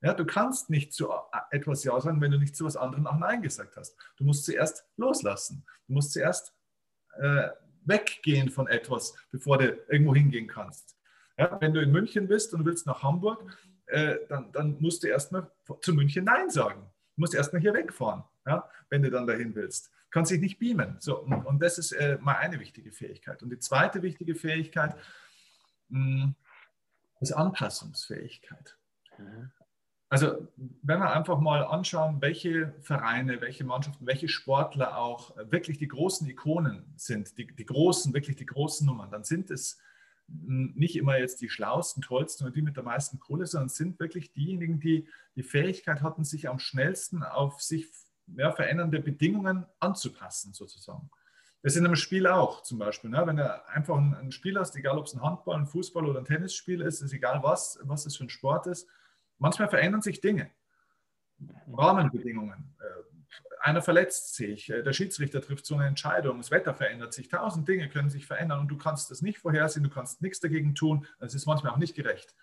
Ja, 0.00 0.14
du 0.14 0.24
kannst 0.24 0.68
nicht 0.68 0.92
zu 0.92 1.10
etwas 1.50 1.84
Ja 1.84 2.00
sagen, 2.00 2.20
wenn 2.20 2.32
du 2.32 2.38
nicht 2.38 2.56
zu 2.56 2.64
was 2.64 2.76
anderem 2.76 3.06
auch 3.06 3.18
Nein 3.18 3.42
gesagt 3.42 3.76
hast. 3.76 3.96
Du 4.16 4.24
musst 4.24 4.44
zuerst 4.44 4.84
loslassen. 4.96 5.64
Du 5.86 5.92
musst 5.92 6.12
zuerst 6.12 6.54
äh, 7.18 7.48
weggehen 7.84 8.50
von 8.50 8.66
etwas, 8.66 9.14
bevor 9.30 9.58
du 9.58 9.78
irgendwo 9.88 10.14
hingehen 10.14 10.48
kannst. 10.48 10.96
Ja, 11.38 11.60
wenn 11.60 11.72
du 11.72 11.80
in 11.80 11.92
München 11.92 12.28
bist 12.28 12.52
und 12.52 12.64
willst 12.64 12.86
nach 12.86 13.02
Hamburg, 13.02 13.44
äh, 13.86 14.16
dann, 14.28 14.50
dann, 14.52 14.80
musst 14.80 15.02
du 15.02 15.08
erstmal 15.08 15.50
zu 15.80 15.94
München 15.94 16.24
Nein 16.24 16.50
sagen. 16.50 16.82
Du 17.14 17.20
musst 17.20 17.34
erstmal 17.34 17.60
hier 17.60 17.74
wegfahren, 17.74 18.24
ja, 18.46 18.68
wenn 18.90 19.02
du 19.02 19.10
dann 19.10 19.26
dahin 19.26 19.54
willst. 19.54 19.86
Du 19.86 20.10
kannst 20.10 20.30
dich 20.30 20.40
nicht 20.40 20.58
beamen. 20.58 20.96
So, 20.98 21.20
und, 21.20 21.44
und 21.44 21.62
das 21.62 21.78
ist 21.78 21.92
äh, 21.92 22.18
mal 22.20 22.36
eine 22.36 22.58
wichtige 22.58 22.90
Fähigkeit. 22.90 23.42
Und 23.42 23.50
die 23.50 23.58
zweite 23.58 24.02
wichtige 24.02 24.34
Fähigkeit 24.34 24.96
mh, 25.92 26.34
ist 27.20 27.32
Anpassungsfähigkeit. 27.32 28.76
Mhm. 29.18 29.50
Also 30.08 30.46
wenn 30.82 30.98
wir 30.98 31.10
einfach 31.10 31.40
mal 31.40 31.64
anschauen, 31.64 32.20
welche 32.20 32.74
Vereine, 32.82 33.40
welche 33.40 33.64
Mannschaften, 33.64 34.06
welche 34.06 34.28
Sportler 34.28 34.98
auch 34.98 35.34
wirklich 35.50 35.78
die 35.78 35.88
großen 35.88 36.28
Ikonen 36.28 36.92
sind, 36.96 37.38
die, 37.38 37.46
die 37.46 37.64
großen, 37.64 38.12
wirklich 38.12 38.36
die 38.36 38.44
großen 38.44 38.86
Nummern, 38.86 39.10
dann 39.10 39.24
sind 39.24 39.50
es 39.50 39.80
nicht 40.26 40.96
immer 40.96 41.18
jetzt 41.18 41.40
die 41.40 41.48
schlauesten, 41.48 42.02
tollsten 42.02 42.44
oder 42.44 42.52
die 42.52 42.62
mit 42.62 42.76
der 42.76 42.84
meisten 42.84 43.18
Kohle, 43.20 43.46
sondern 43.46 43.70
sind 43.70 43.98
wirklich 44.00 44.32
diejenigen, 44.32 44.80
die 44.80 45.08
die 45.34 45.42
Fähigkeit 45.42 46.02
hatten, 46.02 46.24
sich 46.24 46.48
am 46.48 46.58
schnellsten 46.58 47.22
auf 47.22 47.62
sich 47.62 47.88
ja, 48.26 48.52
verändernde 48.52 49.00
Bedingungen 49.00 49.66
anzupassen, 49.80 50.52
sozusagen. 50.52 51.10
Das 51.62 51.74
ist 51.74 51.78
in 51.78 51.86
einem 51.86 51.96
Spiel 51.96 52.26
auch 52.26 52.62
zum 52.62 52.78
Beispiel. 52.78 53.10
Ne? 53.10 53.22
Wenn 53.24 53.36
du 53.36 53.66
einfach 53.68 53.96
ein, 53.96 54.32
Spiel 54.32 54.58
hast, 54.58 54.74
egal 54.76 54.98
ob 54.98 55.06
es 55.06 55.14
ein 55.14 55.22
Handball, 55.22 55.56
ein 55.56 55.66
Fußball 55.66 56.04
oder 56.04 56.18
ein 56.18 56.24
Tennisspiel 56.24 56.80
ist, 56.80 57.02
ist 57.02 57.12
egal 57.12 57.42
was, 57.42 57.78
was 57.82 58.04
es 58.04 58.16
für 58.16 58.24
ein 58.24 58.30
Sport 58.30 58.66
ist, 58.66 58.88
Manchmal 59.42 59.68
verändern 59.68 60.02
sich 60.02 60.20
Dinge, 60.20 60.52
Rahmenbedingungen. 61.66 62.76
Äh, 62.78 63.58
einer 63.58 63.82
verletzt 63.82 64.36
sich, 64.36 64.70
äh, 64.70 64.84
der 64.84 64.92
Schiedsrichter 64.92 65.40
trifft 65.40 65.66
so 65.66 65.74
eine 65.74 65.86
Entscheidung, 65.86 66.38
das 66.38 66.52
Wetter 66.52 66.74
verändert 66.74 67.12
sich, 67.12 67.28
tausend 67.28 67.66
Dinge 67.66 67.88
können 67.88 68.08
sich 68.08 68.24
verändern 68.24 68.60
und 68.60 68.68
du 68.68 68.78
kannst 68.78 69.10
das 69.10 69.20
nicht 69.20 69.40
vorhersehen, 69.40 69.82
du 69.82 69.90
kannst 69.90 70.22
nichts 70.22 70.38
dagegen 70.38 70.76
tun. 70.76 71.08
Es 71.18 71.34
ist 71.34 71.46
manchmal 71.46 71.72
auch 71.72 71.78
nicht 71.78 71.96
gerecht. 71.96 72.36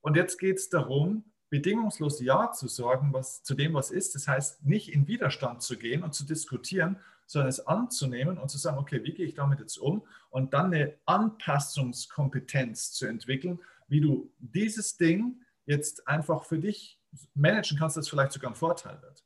Und 0.00 0.16
jetzt 0.16 0.38
geht 0.38 0.56
es 0.56 0.70
darum, 0.70 1.30
bedingungslos 1.50 2.20
Ja 2.20 2.52
zu 2.52 2.68
sagen 2.68 3.12
was, 3.12 3.42
zu 3.42 3.54
dem, 3.54 3.74
was 3.74 3.90
ist. 3.90 4.14
Das 4.14 4.26
heißt, 4.26 4.64
nicht 4.64 4.92
in 4.92 5.06
Widerstand 5.06 5.62
zu 5.62 5.76
gehen 5.76 6.02
und 6.02 6.14
zu 6.14 6.24
diskutieren, 6.24 6.98
sondern 7.26 7.48
es 7.48 7.66
anzunehmen 7.66 8.38
und 8.38 8.48
zu 8.48 8.58
sagen, 8.58 8.78
okay, 8.78 9.04
wie 9.04 9.12
gehe 9.12 9.26
ich 9.26 9.34
damit 9.34 9.60
jetzt 9.60 9.76
um? 9.76 10.02
Und 10.30 10.54
dann 10.54 10.66
eine 10.66 10.96
Anpassungskompetenz 11.06 12.92
zu 12.92 13.06
entwickeln, 13.06 13.60
wie 13.88 14.00
du 14.00 14.32
dieses 14.38 14.96
Ding 14.96 15.42
jetzt 15.66 16.08
einfach 16.08 16.44
für 16.44 16.58
dich 16.58 17.00
managen 17.34 17.78
kannst, 17.78 17.96
dass 17.96 18.08
vielleicht 18.08 18.32
sogar 18.32 18.50
ein 18.50 18.56
Vorteil 18.56 19.00
wird. 19.02 19.24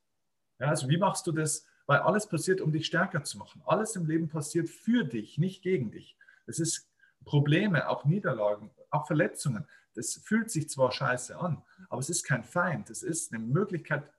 Ja, 0.59 0.69
also 0.69 0.89
wie 0.89 0.99
machst 0.99 1.27
du 1.27 1.33
das? 1.33 1.67
Weil 1.87 2.01
alles 2.01 2.27
passiert, 2.27 2.61
um 2.61 2.73
dich 2.73 2.87
stärker 2.87 3.25
zu 3.25 3.37
machen. 3.37 3.63
Alles 3.67 3.95
im 3.97 4.07
Leben 4.07 4.29
passiert 4.29 4.71
für 4.71 5.05
dich, 5.05 5.37
nicht 5.37 5.63
gegen 5.63 5.91
dich. 5.91 6.17
Es 6.47 6.59
ist 6.59 6.91
Probleme, 7.25 7.89
auch 7.89 8.05
Niederlagen, 8.05 8.71
auch 8.91 9.07
Verletzungen. 9.07 9.67
Das 9.95 10.15
fühlt 10.25 10.51
sich 10.51 10.69
zwar 10.69 10.93
scheiße 10.93 11.39
an, 11.39 11.63
aber 11.89 12.01
es 12.01 12.11
ist 12.11 12.25
kein 12.25 12.45
Feind. 12.45 12.91
Es 12.91 13.03
ist 13.03 13.33
eine 13.33 13.43
Möglichkeit, 13.43 14.11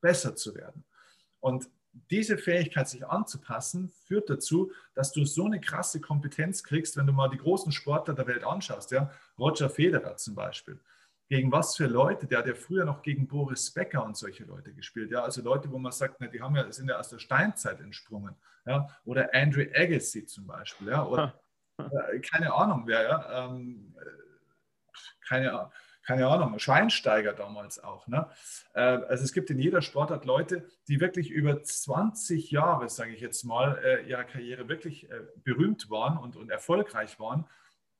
besser 0.00 0.36
zu 0.36 0.54
werden. 0.54 0.84
Und 1.40 1.68
diese 2.10 2.38
Fähigkeit, 2.38 2.88
sich 2.88 3.06
anzupassen, 3.06 3.88
führt 4.06 4.28
dazu, 4.28 4.72
dass 4.94 5.12
du 5.12 5.24
so 5.24 5.46
eine 5.46 5.60
krasse 5.60 6.00
Kompetenz 6.00 6.64
kriegst, 6.64 6.96
wenn 6.96 7.06
du 7.06 7.12
mal 7.12 7.28
die 7.28 7.38
großen 7.38 7.72
Sportler 7.72 8.14
der 8.14 8.26
Welt 8.26 8.44
anschaust. 8.44 8.90
Ja? 8.90 9.10
Roger 9.38 9.70
Federer 9.70 10.16
zum 10.16 10.34
Beispiel 10.34 10.80
gegen 11.28 11.50
was 11.50 11.76
für 11.76 11.86
Leute, 11.86 12.26
der 12.26 12.38
hat 12.38 12.46
ja 12.46 12.54
früher 12.54 12.84
noch 12.84 13.02
gegen 13.02 13.26
Boris 13.26 13.70
Becker 13.70 14.04
und 14.04 14.16
solche 14.16 14.44
Leute 14.44 14.72
gespielt, 14.74 15.10
ja, 15.10 15.22
also 15.22 15.42
Leute, 15.42 15.70
wo 15.70 15.78
man 15.78 15.92
sagt, 15.92 16.16
na, 16.20 16.26
die 16.26 16.40
haben 16.40 16.54
ja, 16.54 16.70
sind 16.70 16.88
ja 16.88 16.98
aus 16.98 17.08
der 17.08 17.18
Steinzeit 17.18 17.80
entsprungen, 17.80 18.36
ja, 18.66 18.88
oder 19.04 19.30
Andrew 19.32 19.64
Agassi 19.74 20.26
zum 20.26 20.46
Beispiel, 20.46 20.88
ja, 20.88 21.04
oder 21.06 21.40
äh, 21.78 22.20
keine 22.20 22.52
Ahnung 22.52 22.84
wer, 22.86 23.02
ja, 23.02 23.46
ähm, 23.46 23.94
keine, 25.26 25.70
keine 26.04 26.26
Ahnung, 26.26 26.58
Schweinsteiger 26.58 27.32
damals 27.32 27.82
auch, 27.82 28.06
ne, 28.06 28.28
äh, 28.74 28.80
also 28.80 29.24
es 29.24 29.32
gibt 29.32 29.50
in 29.50 29.58
jeder 29.58 29.82
Sportart 29.82 30.24
Leute, 30.24 30.68
die 30.88 31.00
wirklich 31.00 31.30
über 31.30 31.62
20 31.62 32.50
Jahre, 32.50 32.88
sage 32.88 33.12
ich 33.12 33.20
jetzt 33.20 33.44
mal, 33.44 33.78
äh, 33.84 34.08
ihrer 34.08 34.24
Karriere 34.24 34.68
wirklich 34.68 35.10
äh, 35.10 35.20
berühmt 35.42 35.90
waren 35.90 36.18
und, 36.18 36.36
und 36.36 36.50
erfolgreich 36.50 37.18
waren, 37.18 37.46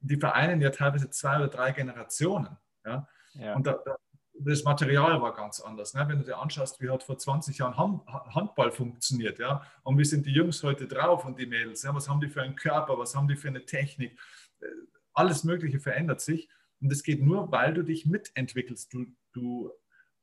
die 0.01 0.17
vereinen 0.17 0.61
ja 0.61 0.71
teilweise 0.71 1.11
zwei 1.11 1.37
oder 1.37 1.49
drei 1.49 1.73
Generationen, 1.73 2.57
ja, 2.85 3.09
ja. 3.35 3.55
Und 3.55 3.67
da, 3.67 3.83
das 4.37 4.65
Material 4.65 5.21
war 5.23 5.33
ganz 5.35 5.61
anders. 5.61 5.95
Ne? 5.95 6.05
Wenn 6.09 6.19
du 6.19 6.25
dir 6.25 6.39
anschaust, 6.39 6.81
wie 6.81 6.91
hat 6.91 7.03
vor 7.03 7.19
20 7.19 7.59
Jahren 7.59 7.77
Handball 7.77 8.71
funktioniert, 8.71 9.39
ja, 9.39 9.63
und 9.83 9.97
wie 9.99 10.05
sind 10.05 10.27
die 10.27 10.33
Jungs 10.33 10.63
heute 10.63 10.87
drauf 10.87 11.25
und 11.25 11.39
die 11.39 11.47
Mädels, 11.47 11.83
ja? 11.83 11.95
was 11.95 12.09
haben 12.09 12.21
die 12.21 12.29
für 12.29 12.43
einen 12.43 12.57
Körper, 12.57 12.99
was 12.99 13.15
haben 13.15 13.29
die 13.29 13.37
für 13.37 13.49
eine 13.49 13.65
Technik, 13.65 14.19
alles 15.15 15.45
Mögliche 15.45 15.81
verändert 15.81 16.21
sich 16.21 16.49
und 16.85 16.92
das 16.92 17.03
geht 17.03 17.23
nur, 17.23 17.51
weil 17.51 17.73
du 17.73 17.83
dich 17.83 18.05
mitentwickelst. 18.05 18.92
Du, 18.92 19.07
du 19.33 19.73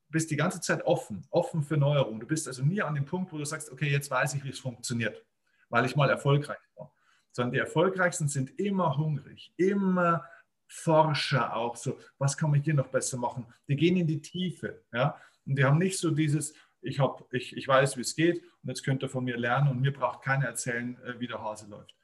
bist 0.10 0.30
die 0.30 0.36
ganze 0.36 0.62
Zeit 0.62 0.86
offen, 0.86 1.26
offen 1.32 1.64
für 1.64 1.76
Neuerungen. 1.76 2.20
Du 2.20 2.28
bist 2.28 2.48
also 2.48 2.64
nie 2.64 2.84
an 2.84 2.94
dem 2.94 3.06
Punkt, 3.06 3.34
wo 3.34 3.40
du 3.40 3.46
sagst, 3.46 3.72
okay, 3.72 3.90
jetzt 3.90 4.12
weiß 4.12 4.36
ich, 4.36 4.44
wie 4.44 4.50
es 4.50 4.60
funktioniert, 4.60 5.26
weil 5.70 5.86
ich 5.86 5.96
mal 5.96 6.08
erfolgreich 6.08 6.60
war. 6.76 6.94
Sondern 7.32 7.54
die 7.54 7.58
Erfolgreichsten 7.58 8.28
sind 8.28 8.60
immer 8.60 8.96
hungrig, 8.96 9.52
immer 9.58 10.24
Forscher 10.68 11.56
auch 11.56 11.76
so, 11.76 11.98
was 12.20 12.38
kann 12.38 12.52
man 12.52 12.62
hier 12.62 12.76
noch 12.76 12.90
besser 12.90 13.18
machen? 13.18 13.48
Die 13.68 13.76
gehen 13.76 13.98
in 13.98 14.06
die 14.06 14.22
Tiefe, 14.22 14.84
ja, 14.94 15.20
und 15.48 15.58
die 15.58 15.66
haben 15.66 15.80
nicht 15.80 15.98
so 15.98 16.12
dieses, 16.12 16.54
ich, 16.82 17.00
hab, 17.00 17.26
ich, 17.34 17.58
ich 17.58 17.68
weiß, 17.68 17.98
wie 17.98 18.02
es 18.02 18.16
geht 18.16 18.44
und 18.62 18.70
jetzt 18.70 18.84
könnt 18.84 19.02
ihr 19.02 19.10
von 19.10 19.24
mir 19.24 19.36
lernen 19.36 19.70
und 19.70 19.82
mir 19.82 19.92
braucht 19.92 20.22
keiner 20.22 20.46
erzählen, 20.46 21.02
äh, 21.02 21.20
wie 21.20 21.28
der 21.28 21.42
Hase 21.42 21.66
läuft. 21.66 21.96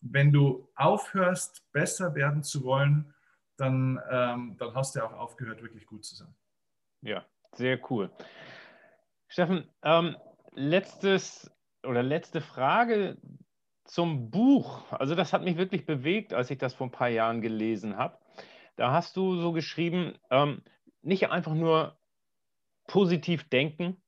Wenn 0.00 0.32
du 0.32 0.68
aufhörst, 0.76 1.64
besser 1.72 2.14
werden 2.14 2.44
zu 2.44 2.62
wollen, 2.62 3.12
dann, 3.56 4.00
ähm, 4.10 4.56
dann 4.58 4.74
hast 4.74 4.96
du 4.96 5.04
auch 5.04 5.12
aufgehört, 5.12 5.62
wirklich 5.62 5.86
gut 5.86 6.04
zu 6.04 6.14
sein. 6.14 6.34
Ja, 7.02 7.24
sehr 7.52 7.78
cool. 7.90 8.10
Steffen, 9.28 9.68
ähm, 9.82 10.16
letztes 10.52 11.50
oder 11.82 12.02
letzte 12.02 12.40
Frage, 12.40 13.16
zum 13.86 14.30
Buch. 14.30 14.90
Also 14.92 15.14
das 15.14 15.32
hat 15.32 15.42
mich 15.42 15.56
wirklich 15.56 15.86
bewegt, 15.86 16.34
als 16.34 16.50
ich 16.50 16.58
das 16.58 16.74
vor 16.74 16.88
ein 16.88 16.92
paar 16.92 17.08
Jahren 17.08 17.40
gelesen 17.40 17.96
habe. 17.96 18.18
Da 18.76 18.92
hast 18.92 19.16
du 19.16 19.36
so 19.36 19.52
geschrieben, 19.52 20.18
ähm, 20.30 20.62
nicht 21.02 21.30
einfach 21.30 21.54
nur 21.54 21.96
positiv 22.86 23.48
denken, 23.48 24.02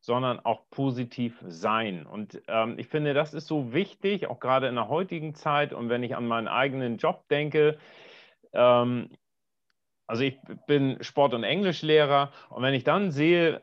sondern 0.00 0.38
auch 0.40 0.68
positiv 0.70 1.42
sein. 1.46 2.04
Und 2.04 2.42
ähm, 2.48 2.78
ich 2.78 2.88
finde, 2.88 3.14
das 3.14 3.32
ist 3.32 3.46
so 3.46 3.72
wichtig, 3.72 4.26
auch 4.26 4.38
gerade 4.38 4.68
in 4.68 4.74
der 4.74 4.88
heutigen 4.88 5.34
Zeit. 5.34 5.72
Und 5.72 5.88
wenn 5.88 6.02
ich 6.02 6.14
an 6.14 6.26
meinen 6.26 6.48
eigenen 6.48 6.98
Job 6.98 7.26
denke, 7.28 7.78
ähm, 8.54 9.10
also 10.06 10.22
ich 10.22 10.38
bin 10.66 11.02
Sport- 11.02 11.34
und 11.34 11.44
Englischlehrer 11.44 12.32
und 12.50 12.62
wenn 12.62 12.74
ich 12.74 12.84
dann 12.84 13.10
sehe, 13.10 13.62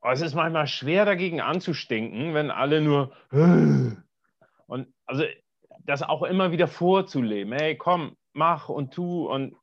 aber 0.00 0.12
es 0.12 0.20
ist 0.20 0.34
manchmal 0.34 0.66
schwer 0.66 1.04
dagegen 1.04 1.40
anzustinken, 1.40 2.34
wenn 2.34 2.50
alle 2.50 2.80
nur 2.80 3.12
und 4.66 4.92
also 5.06 5.24
das 5.84 6.02
auch 6.02 6.22
immer 6.22 6.52
wieder 6.52 6.68
vorzuleben. 6.68 7.52
Hey, 7.52 7.76
komm, 7.76 8.16
mach 8.32 8.68
und 8.68 8.94
tu 8.94 9.26
und 9.30 9.56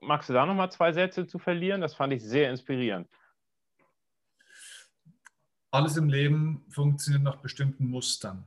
magst 0.00 0.28
du 0.28 0.32
da 0.32 0.46
noch 0.46 0.54
mal 0.54 0.70
zwei 0.70 0.92
Sätze 0.92 1.26
zu 1.26 1.38
verlieren? 1.38 1.80
Das 1.80 1.94
fand 1.94 2.12
ich 2.12 2.22
sehr 2.22 2.50
inspirierend. 2.50 3.08
Alles 5.70 5.96
im 5.96 6.08
Leben 6.08 6.64
funktioniert 6.68 7.22
nach 7.22 7.36
bestimmten 7.36 7.86
Mustern. 7.86 8.44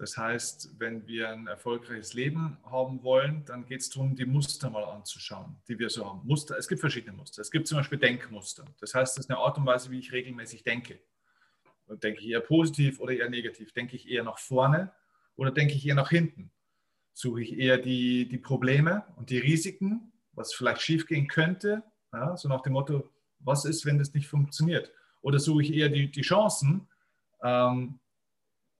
Das 0.00 0.16
heißt, 0.16 0.76
wenn 0.78 1.06
wir 1.06 1.28
ein 1.28 1.46
erfolgreiches 1.46 2.14
Leben 2.14 2.56
haben 2.64 3.02
wollen, 3.02 3.44
dann 3.44 3.66
geht 3.66 3.82
es 3.82 3.90
darum, 3.90 4.16
die 4.16 4.24
Muster 4.24 4.70
mal 4.70 4.82
anzuschauen, 4.82 5.56
die 5.68 5.78
wir 5.78 5.90
so 5.90 6.06
haben. 6.06 6.26
Muster, 6.26 6.56
es 6.56 6.68
gibt 6.68 6.80
verschiedene 6.80 7.14
Muster. 7.14 7.42
Es 7.42 7.50
gibt 7.50 7.68
zum 7.68 7.76
Beispiel 7.76 7.98
Denkmuster. 7.98 8.64
Das 8.80 8.94
heißt, 8.94 9.18
das 9.18 9.26
ist 9.26 9.30
eine 9.30 9.38
Art 9.38 9.58
und 9.58 9.66
Weise, 9.66 9.90
wie 9.90 9.98
ich 9.98 10.10
regelmäßig 10.10 10.62
denke. 10.62 11.00
Denke 12.02 12.18
ich 12.18 12.28
eher 12.28 12.40
positiv 12.40 12.98
oder 12.98 13.12
eher 13.12 13.28
negativ? 13.28 13.74
Denke 13.74 13.94
ich 13.94 14.08
eher 14.08 14.24
nach 14.24 14.38
vorne 14.38 14.90
oder 15.36 15.50
denke 15.50 15.74
ich 15.74 15.86
eher 15.86 15.96
nach 15.96 16.08
hinten? 16.08 16.50
Suche 17.12 17.42
ich 17.42 17.58
eher 17.58 17.76
die, 17.76 18.26
die 18.26 18.38
Probleme 18.38 19.04
und 19.16 19.28
die 19.28 19.38
Risiken, 19.38 20.12
was 20.32 20.54
vielleicht 20.54 20.80
schiefgehen 20.80 21.28
könnte, 21.28 21.82
ja, 22.14 22.38
so 22.38 22.48
nach 22.48 22.62
dem 22.62 22.72
Motto, 22.72 23.10
was 23.40 23.66
ist, 23.66 23.84
wenn 23.84 23.98
das 23.98 24.14
nicht 24.14 24.28
funktioniert? 24.28 24.92
Oder 25.20 25.38
suche 25.38 25.60
ich 25.60 25.74
eher 25.74 25.90
die, 25.90 26.10
die 26.10 26.22
Chancen, 26.22 26.88
ähm, 27.42 28.00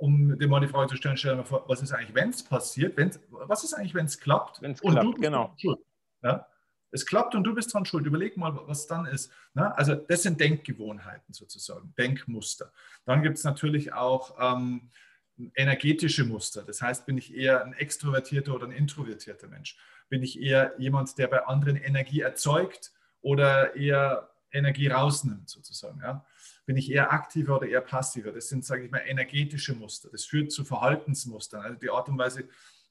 um 0.00 0.38
dir 0.38 0.48
mal 0.48 0.60
die 0.60 0.68
Frage 0.68 0.88
zu 0.88 0.96
stellen, 0.96 1.16
stell 1.18 1.32
dir 1.32 1.38
mal 1.38 1.44
vor, 1.44 1.64
was 1.68 1.82
ist 1.82 1.92
eigentlich, 1.92 2.14
wenn 2.14 2.30
es 2.30 2.42
passiert? 2.42 2.96
Wenn's, 2.96 3.20
was 3.28 3.64
ist 3.64 3.74
eigentlich, 3.74 3.94
wenn 3.94 4.06
es 4.06 4.18
klappt? 4.18 4.62
Wenn 4.62 4.72
es 4.72 4.80
klappt, 4.80 5.20
genau. 5.20 5.54
Ja? 6.22 6.46
Es 6.90 7.04
klappt 7.04 7.34
und 7.34 7.44
du 7.44 7.54
bist 7.54 7.72
dran 7.72 7.84
schuld. 7.84 8.06
Überleg 8.06 8.36
mal, 8.38 8.58
was 8.66 8.86
dann 8.86 9.04
ist. 9.04 9.30
Ne? 9.52 9.76
Also 9.76 9.94
das 9.94 10.22
sind 10.22 10.40
Denkgewohnheiten 10.40 11.34
sozusagen, 11.34 11.94
Denkmuster. 11.98 12.72
Dann 13.04 13.22
gibt 13.22 13.36
es 13.36 13.44
natürlich 13.44 13.92
auch 13.92 14.36
ähm, 14.40 14.90
energetische 15.54 16.24
Muster. 16.24 16.62
Das 16.62 16.80
heißt, 16.80 17.04
bin 17.04 17.18
ich 17.18 17.34
eher 17.34 17.62
ein 17.62 17.74
extrovertierter 17.74 18.54
oder 18.54 18.66
ein 18.66 18.72
introvertierter 18.72 19.48
Mensch? 19.48 19.76
Bin 20.08 20.22
ich 20.22 20.40
eher 20.40 20.72
jemand, 20.78 21.16
der 21.18 21.28
bei 21.28 21.44
anderen 21.44 21.76
Energie 21.76 22.22
erzeugt 22.22 22.90
oder 23.20 23.76
eher 23.76 24.30
Energie 24.50 24.88
rausnimmt 24.88 25.50
sozusagen? 25.50 26.00
Ja? 26.00 26.24
Bin 26.70 26.76
ich 26.76 26.92
eher 26.92 27.12
aktiver 27.12 27.56
oder 27.56 27.66
eher 27.66 27.80
passiver? 27.80 28.30
Das 28.30 28.48
sind, 28.48 28.64
sage 28.64 28.85
ich 28.85 28.92
mal, 28.92 29.02
energetische 29.04 29.74
Muster. 29.74 30.09
Das 30.12 30.24
führt 30.24 30.52
zu 30.52 30.64
Verhaltensmustern. 30.64 31.62
Also 31.62 31.76
die 31.80 31.90
Art 31.90 32.09
und 32.09 32.16
Weise, 32.16 32.44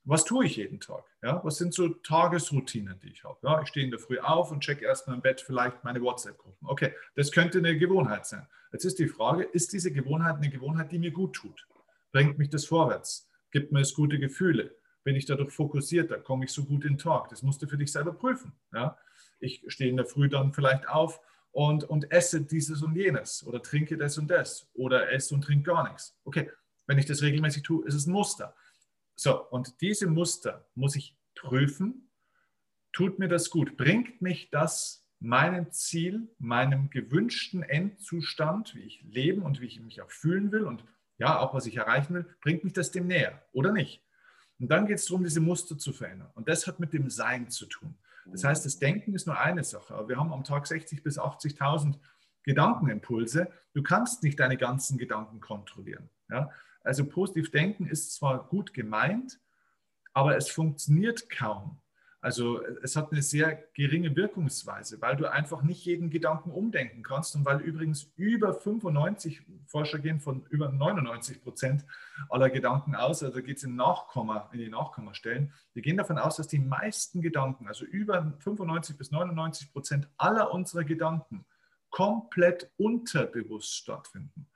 was 0.03 0.25
tue 0.25 0.47
ich 0.47 0.57
jeden 0.57 0.81
Tag? 0.81 1.05
Ja? 1.23 1.39
Was 1.45 1.59
sind 1.59 1.73
so 1.73 1.87
Tagesroutinen, 1.87 2.99
die 2.99 3.11
ich 3.11 3.23
habe? 3.23 3.39
Ja? 3.41 3.61
Ich 3.61 3.69
stehe 3.69 3.85
in 3.85 3.91
der 3.91 4.01
Früh 4.01 4.19
auf 4.19 4.51
und 4.51 4.59
checke 4.59 4.83
erstmal 4.83 5.15
im 5.15 5.21
Bett 5.21 5.39
vielleicht 5.39 5.81
meine 5.85 6.01
WhatsApp-Gruppen. 6.01 6.67
Okay, 6.67 6.93
das 7.15 7.31
könnte 7.31 7.59
eine 7.59 7.77
Gewohnheit 7.77 8.25
sein. 8.25 8.45
Jetzt 8.73 8.83
ist 8.83 8.99
die 8.99 9.07
Frage, 9.07 9.43
ist 9.43 9.71
diese 9.71 9.93
Gewohnheit 9.93 10.35
eine 10.35 10.49
Gewohnheit, 10.49 10.91
die 10.91 10.99
mir 10.99 11.11
gut 11.11 11.37
tut? 11.37 11.65
Bringt 12.11 12.37
mich 12.37 12.49
das 12.49 12.65
vorwärts? 12.65 13.29
Gibt 13.49 13.71
mir 13.71 13.79
es 13.79 13.93
gute 13.93 14.19
Gefühle? 14.19 14.75
Bin 15.05 15.15
ich 15.15 15.25
dadurch 15.25 15.53
fokussierter? 15.53 16.19
Komme 16.19 16.43
ich 16.43 16.51
so 16.51 16.65
gut 16.65 16.83
in 16.83 16.95
den 16.95 16.97
Tag? 16.97 17.29
Das 17.29 17.43
musst 17.43 17.61
du 17.61 17.67
für 17.67 17.77
dich 17.77 17.93
selber 17.93 18.11
prüfen. 18.11 18.51
Ja? 18.73 18.97
Ich 19.39 19.63
stehe 19.69 19.89
in 19.89 19.95
der 19.95 20.05
Früh 20.05 20.27
dann 20.27 20.51
vielleicht 20.51 20.89
auf 20.89 21.21
und, 21.51 21.83
und 21.83 22.11
esse 22.11 22.41
dieses 22.41 22.81
und 22.81 22.95
jenes 22.95 23.45
oder 23.45 23.61
trinke 23.61 23.97
das 23.97 24.17
und 24.17 24.29
das 24.29 24.69
oder 24.73 25.11
esse 25.11 25.33
und 25.33 25.41
trinke 25.41 25.71
gar 25.71 25.89
nichts. 25.89 26.17
Okay, 26.23 26.49
wenn 26.87 26.97
ich 26.97 27.05
das 27.05 27.21
regelmäßig 27.21 27.63
tue, 27.63 27.85
ist 27.85 27.95
es 27.95 28.07
ein 28.07 28.11
Muster. 28.13 28.55
So, 29.15 29.47
und 29.49 29.81
diese 29.81 30.07
Muster 30.07 30.67
muss 30.75 30.95
ich 30.95 31.17
prüfen. 31.35 32.09
Tut 32.93 33.19
mir 33.19 33.27
das 33.27 33.49
gut? 33.49 33.77
Bringt 33.77 34.21
mich 34.21 34.49
das 34.49 35.05
meinem 35.19 35.71
Ziel, 35.71 36.29
meinem 36.37 36.89
gewünschten 36.89 37.61
Endzustand, 37.61 38.73
wie 38.75 38.81
ich 38.81 39.03
leben 39.03 39.43
und 39.43 39.59
wie 39.59 39.65
ich 39.65 39.79
mich 39.81 40.01
auch 40.01 40.09
fühlen 40.09 40.51
will 40.51 40.63
und 40.63 40.83
ja, 41.17 41.39
auch 41.39 41.53
was 41.53 41.65
ich 41.65 41.75
erreichen 41.75 42.13
will, 42.13 42.25
bringt 42.41 42.63
mich 42.63 42.73
das 42.73 42.91
dem 42.91 43.07
näher 43.07 43.43
oder 43.51 43.73
nicht? 43.73 44.01
Und 44.59 44.69
dann 44.69 44.85
geht 44.85 44.97
es 44.97 45.05
darum, 45.05 45.23
diese 45.23 45.41
Muster 45.41 45.77
zu 45.77 45.93
verändern. 45.93 46.31
Und 46.33 46.47
das 46.47 46.65
hat 46.67 46.79
mit 46.79 46.93
dem 46.93 47.09
Sein 47.09 47.49
zu 47.49 47.65
tun. 47.65 47.97
Das 48.31 48.43
heißt, 48.43 48.65
das 48.65 48.79
Denken 48.79 49.13
ist 49.13 49.27
nur 49.27 49.39
eine 49.39 49.63
Sache. 49.63 50.07
Wir 50.07 50.17
haben 50.17 50.31
am 50.31 50.43
Tag 50.43 50.65
60.000 50.65 51.03
bis 51.03 51.19
80.000 51.19 51.95
Gedankenimpulse. 52.43 53.49
Du 53.73 53.83
kannst 53.83 54.23
nicht 54.23 54.39
deine 54.39 54.57
ganzen 54.57 54.97
Gedanken 54.97 55.39
kontrollieren. 55.39 56.09
Ja? 56.29 56.49
Also 56.83 57.07
positiv 57.07 57.51
denken 57.51 57.85
ist 57.85 58.15
zwar 58.15 58.47
gut 58.47 58.73
gemeint, 58.73 59.39
aber 60.13 60.37
es 60.37 60.49
funktioniert 60.49 61.29
kaum. 61.29 61.81
Also 62.21 62.61
es 62.83 62.97
hat 62.97 63.13
eine 63.13 63.21
sehr 63.21 63.63
geringe 63.73 64.13
Wirkungsweise, 64.13 65.01
weil 65.01 65.15
du 65.15 65.31
einfach 65.31 65.61
nicht 65.61 65.85
jeden 65.85 66.09
Gedanken 66.09 66.51
umdenken 66.51 67.01
kannst 67.01 67.33
und 67.35 67.45
weil 67.45 67.61
übrigens 67.61 68.11
über 68.17 68.53
95, 68.53 69.41
Forscher 69.67 69.99
gehen 69.99 70.19
von 70.19 70.45
über 70.49 70.69
99 70.69 71.41
Prozent 71.41 71.85
aller 72.27 72.49
Gedanken 72.49 72.93
aus, 72.93 73.23
also 73.23 73.41
geht 73.41 73.57
es 73.57 73.63
in, 73.63 73.77
Nachkomma, 73.77 74.49
in 74.51 74.59
die 74.59 74.69
Nachkommastellen, 74.69 75.53
wir 75.73 75.81
gehen 75.81 75.95
davon 75.95 76.17
aus, 76.17 76.35
dass 76.35 76.47
die 76.47 76.59
meisten 76.59 77.21
Gedanken, 77.21 77.67
also 77.67 77.85
über 77.85 78.33
95 78.39 78.97
bis 78.97 79.11
99 79.11 79.71
Prozent 79.71 80.09
aller 80.17 80.53
unserer 80.53 80.83
Gedanken 80.83 81.45
komplett 81.89 82.69
unterbewusst 82.75 83.75
stattfinden. 83.75 84.47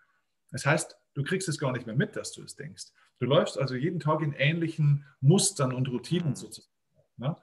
Das 0.52 0.66
heißt, 0.66 0.98
du 1.14 1.24
kriegst 1.24 1.48
es 1.48 1.58
gar 1.58 1.72
nicht 1.72 1.86
mehr 1.86 1.96
mit, 1.96 2.18
dass 2.18 2.34
du 2.34 2.44
es 2.44 2.58
denkst. 2.58 2.88
Du 3.20 3.26
läufst 3.26 3.58
also 3.58 3.76
jeden 3.76 4.02
Tag 4.02 4.22
in 4.22 4.34
ähnlichen 4.34 5.06
Mustern 5.22 5.74
und 5.74 5.88
Routinen 5.88 6.36
sozusagen. 6.36 6.68
Ne? 7.18 7.36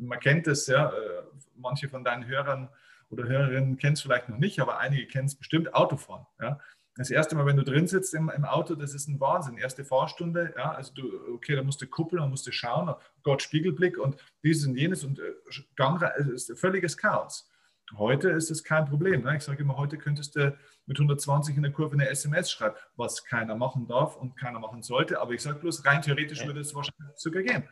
Man 0.00 0.18
kennt 0.20 0.46
es 0.46 0.66
ja, 0.66 0.88
äh, 0.88 1.22
manche 1.56 1.88
von 1.88 2.04
deinen 2.04 2.26
Hörern 2.26 2.68
oder 3.10 3.24
Hörerinnen 3.24 3.76
kennen 3.76 3.94
es 3.94 4.02
vielleicht 4.02 4.28
noch 4.28 4.38
nicht, 4.38 4.60
aber 4.60 4.78
einige 4.78 5.06
kennen 5.06 5.26
es 5.26 5.34
bestimmt, 5.34 5.74
Autofahren. 5.74 6.26
Ja. 6.40 6.58
Das 6.96 7.10
erste 7.10 7.34
Mal, 7.36 7.46
wenn 7.46 7.56
du 7.56 7.64
drin 7.64 7.86
sitzt 7.86 8.14
im, 8.14 8.30
im, 8.30 8.44
Auto, 8.44 8.74
das 8.74 8.94
ist 8.94 9.08
ein 9.08 9.20
Wahnsinn. 9.20 9.56
Erste 9.56 9.84
Fahrstunde, 9.84 10.52
ja, 10.56 10.72
also 10.72 10.92
du, 10.92 11.34
okay, 11.34 11.56
da 11.56 11.62
musst 11.62 11.80
du 11.80 11.86
kuppeln, 11.86 12.20
da 12.20 12.28
musst 12.28 12.46
du 12.46 12.52
schauen, 12.52 12.88
oh 12.88 12.96
Gott, 13.22 13.42
Spiegelblick 13.42 13.98
und 13.98 14.16
dieses 14.42 14.66
und 14.66 14.76
jenes 14.76 15.04
und 15.04 15.18
äh, 15.18 15.32
Gang, 15.76 16.02
es 16.02 16.48
ist 16.48 16.58
völliges 16.58 16.96
Chaos. 16.96 17.48
Heute 17.96 18.30
ist 18.30 18.50
es 18.50 18.62
kein 18.62 18.84
Problem. 18.84 19.22
Ne? 19.22 19.36
Ich 19.36 19.42
sage 19.42 19.62
immer, 19.62 19.76
heute 19.76 19.98
könntest 19.98 20.36
du 20.36 20.56
mit 20.86 20.98
120 20.98 21.56
in 21.56 21.62
der 21.62 21.72
Kurve 21.72 21.94
eine 21.94 22.08
SMS 22.08 22.50
schreiben, 22.50 22.76
was 22.96 23.24
keiner 23.24 23.56
machen 23.56 23.88
darf 23.88 24.16
und 24.16 24.36
keiner 24.36 24.60
machen 24.60 24.82
sollte. 24.82 25.20
Aber 25.20 25.32
ich 25.32 25.42
sage 25.42 25.58
bloß, 25.58 25.84
rein 25.84 26.00
theoretisch 26.00 26.46
würde 26.46 26.60
es 26.60 26.72
wahrscheinlich 26.72 27.16
sogar 27.16 27.42
gehen 27.42 27.68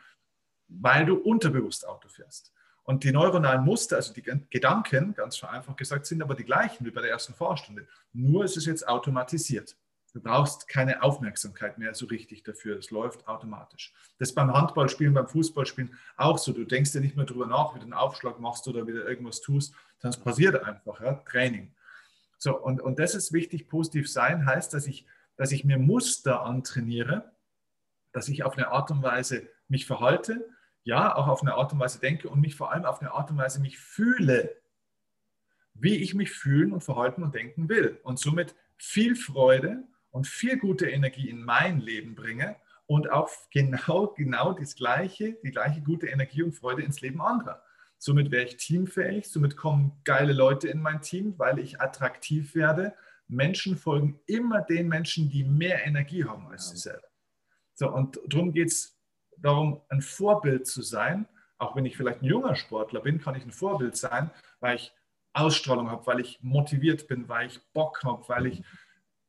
weil 0.69 1.07
du 1.07 1.17
unterbewusst 1.17 1.87
Auto 1.87 2.09
fährst. 2.09 2.53
Und 2.85 3.05
die 3.05 3.13
neuronalen 3.13 3.65
Muster, 3.65 3.97
also 3.97 4.15
die 4.15 4.23
Gedanken, 4.23 5.15
ganz 5.15 5.37
vereinfacht 5.37 5.77
gesagt, 5.77 6.07
sind 6.07 6.23
aber 6.23 6.35
die 6.35 6.45
gleichen 6.45 6.87
wie 6.87 6.91
bei 6.91 7.03
der 7.03 7.11
ersten 7.11 7.35
Fahrstunde. 7.35 7.87
Nur 8.15 8.45
ist 8.45 8.57
es 8.57 8.65
jetzt 8.65 8.89
automatisiert. 8.89 9.77
Du 10.15 10.23
brauchst 10.23 10.69
keine 10.69 11.03
Aufmerksamkeit 11.03 11.77
mehr 11.77 11.95
so 11.95 12.07
richtig 12.07 12.45
dafür. 12.45 12.79
Es 12.79 12.91
läuft 12.91 13.29
automatisch. 13.29 13.93
Das 14.19 14.31
ist 14.31 14.35
beim 14.35 14.53
Handballspielen, 14.55 15.13
beim 15.13 15.29
Fußballspielen 15.29 15.95
auch 16.17 16.39
so. 16.39 16.53
Du 16.53 16.65
denkst 16.65 16.93
dir 16.93 17.01
nicht 17.01 17.15
mehr 17.15 17.27
darüber 17.27 17.47
nach, 17.47 17.75
wie 17.75 17.79
du 17.79 17.85
einen 17.85 17.93
Aufschlag 17.93 18.41
machst 18.41 18.67
oder 18.69 18.87
wie 18.87 18.93
du 18.93 19.03
irgendwas 19.03 19.43
tust. 19.43 19.75
Das 20.01 20.17
passiert 20.17 20.63
einfach, 20.65 21.01
ja? 21.03 21.15
Training. 21.27 21.75
So, 22.39 22.59
und, 22.59 22.81
und 22.81 22.99
das 22.99 23.15
ist 23.15 23.33
wichtig. 23.33 23.69
Positiv 23.69 24.11
sein 24.11 24.47
heißt, 24.47 24.73
dass 24.73 24.87
ich, 24.87 25.05
dass 25.37 25.53
ich 25.53 25.65
mir 25.65 25.77
Muster 25.77 26.43
antrainiere, 26.43 27.31
dass 28.13 28.29
ich 28.29 28.45
auf 28.45 28.57
eine 28.57 28.69
Art 28.69 28.91
und 28.91 29.03
Weise 29.03 29.47
mich 29.69 29.85
verhalte, 29.85 30.49
ja, 30.89 31.15
auch 31.15 31.29
auf 31.29 31.43
eine 31.43 31.53
Art 31.53 31.71
und 31.75 31.81
Weise 31.81 32.01
denke 32.01 32.31
und 32.31 32.41
mich 32.41 32.57
vor 32.57 32.73
allem 32.73 32.87
auf 32.87 33.03
eine 33.03 33.13
Art 33.13 33.31
und 33.31 33.37
Weise 33.37 33.61
mich 33.61 33.79
fühle, 33.79 34.57
wie 35.75 35.97
ich 35.97 36.15
mich 36.15 36.31
fühlen 36.31 36.73
und 36.73 36.83
verhalten 36.83 37.23
und 37.23 37.35
denken 37.35 37.69
will. 37.69 38.01
Und 38.05 38.19
somit 38.19 38.55
viel 38.79 39.15
Freude 39.15 39.85
und 40.11 40.27
viel 40.27 40.57
gute 40.57 40.89
Energie 40.89 41.29
in 41.29 41.45
mein 41.45 41.79
Leben 41.79 42.15
bringe 42.15 42.57
und 42.87 43.11
auch 43.11 43.29
genau, 43.53 44.15
genau 44.17 44.55
das 44.55 44.77
gleiche, 44.77 45.37
die 45.45 45.51
gleiche 45.51 45.83
gute 45.83 46.07
Energie 46.07 46.43
und 46.43 46.53
Freude 46.53 46.81
ins 46.81 47.03
Leben 47.03 47.21
anderer. 47.21 47.63
Somit 47.99 48.31
wäre 48.31 48.47
ich 48.47 48.57
teamfähig, 48.57 49.29
somit 49.29 49.59
kommen 49.59 50.01
geile 50.05 50.33
Leute 50.33 50.69
in 50.69 50.81
mein 50.81 51.03
Team, 51.03 51.35
weil 51.39 51.59
ich 51.59 51.83
attraktiv 51.83 52.55
werde. 52.55 52.95
Menschen 53.27 53.77
folgen 53.77 54.21
immer 54.25 54.63
den 54.63 54.89
Menschen, 54.89 55.29
die 55.29 55.45
mehr 55.45 55.85
Energie 55.85 56.25
haben 56.25 56.47
als 56.47 56.71
sie 56.71 56.79
selber. 56.79 57.09
So, 57.75 57.93
und 57.93 58.19
darum 58.27 58.55
geht 58.55 58.69
es 58.69 58.98
darum, 59.41 59.81
ein 59.89 60.03
Vorbild 60.03 60.67
zu 60.67 60.83
sein. 60.83 61.27
Auch 61.59 61.75
wenn 61.75 61.87
ich 61.87 61.97
vielleicht 61.97 62.23
ein 62.23 62.27
junger 62.27 62.55
Sportler 62.55 63.01
bin, 63.01 63.21
kann 63.21 63.35
ich 63.35 63.45
ein 63.45 63.53
Vorbild 63.53 63.97
sein, 63.97 64.31
weil 64.61 64.77
ich 64.77 64.93
Ausstrahlung 65.33 65.91
habe, 65.91 66.07
weil 66.07 66.21
ich 66.21 66.39
motiviert 66.43 67.09
bin, 67.09 67.29
weil 67.29 67.49
ich 67.49 67.61
Bock 67.73 68.03
habe, 68.05 68.29
weil 68.29 68.47
ich 68.47 68.63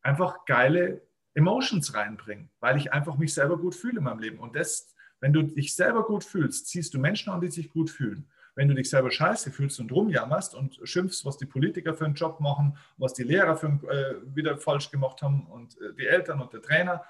einfach 0.02 0.46
geile 0.46 1.02
Emotions 1.34 1.94
reinbringe, 1.94 2.50
weil 2.60 2.78
ich 2.78 2.92
einfach 2.94 3.18
mich 3.18 3.34
selber 3.34 3.58
gut 3.58 3.76
fühle 3.76 4.00
in 4.00 4.04
meinem 4.04 4.20
Leben. 4.20 4.40
Und 4.40 4.56
das, 4.56 4.94
wenn 5.20 5.34
du 5.34 5.44
dich 5.44 5.76
selber 5.76 6.04
gut 6.04 6.24
fühlst, 6.24 6.68
ziehst 6.68 6.94
du 6.94 7.00
Menschen 7.00 7.32
an, 7.32 7.42
die 7.42 7.50
sich 7.50 7.70
gut 7.70 7.90
fühlen. 7.90 8.30
Wenn 8.56 8.68
du 8.68 8.74
dich 8.74 8.90
selber 8.90 9.12
scheiße 9.12 9.52
fühlst 9.52 9.80
und 9.80 9.92
rumjammerst 9.92 10.56
und 10.56 10.80
schimpfst, 10.84 11.24
was 11.24 11.38
die 11.38 11.46
Politiker 11.46 11.94
für 11.94 12.06
einen 12.06 12.16
Job 12.16 12.40
machen, 12.40 12.78
was 12.98 13.14
die 13.14 13.24
Lehrer 13.24 13.56
für, 13.56 13.68
äh, 13.68 14.36
wieder 14.36 14.58
falsch 14.58 14.92
gemacht 14.92 15.22
haben 15.22 15.46
und 15.48 15.80
äh, 15.80 15.94
die 15.94 16.08
Eltern 16.08 16.42
und 16.42 16.52
der 16.52 16.62
Trainer, 16.62 17.04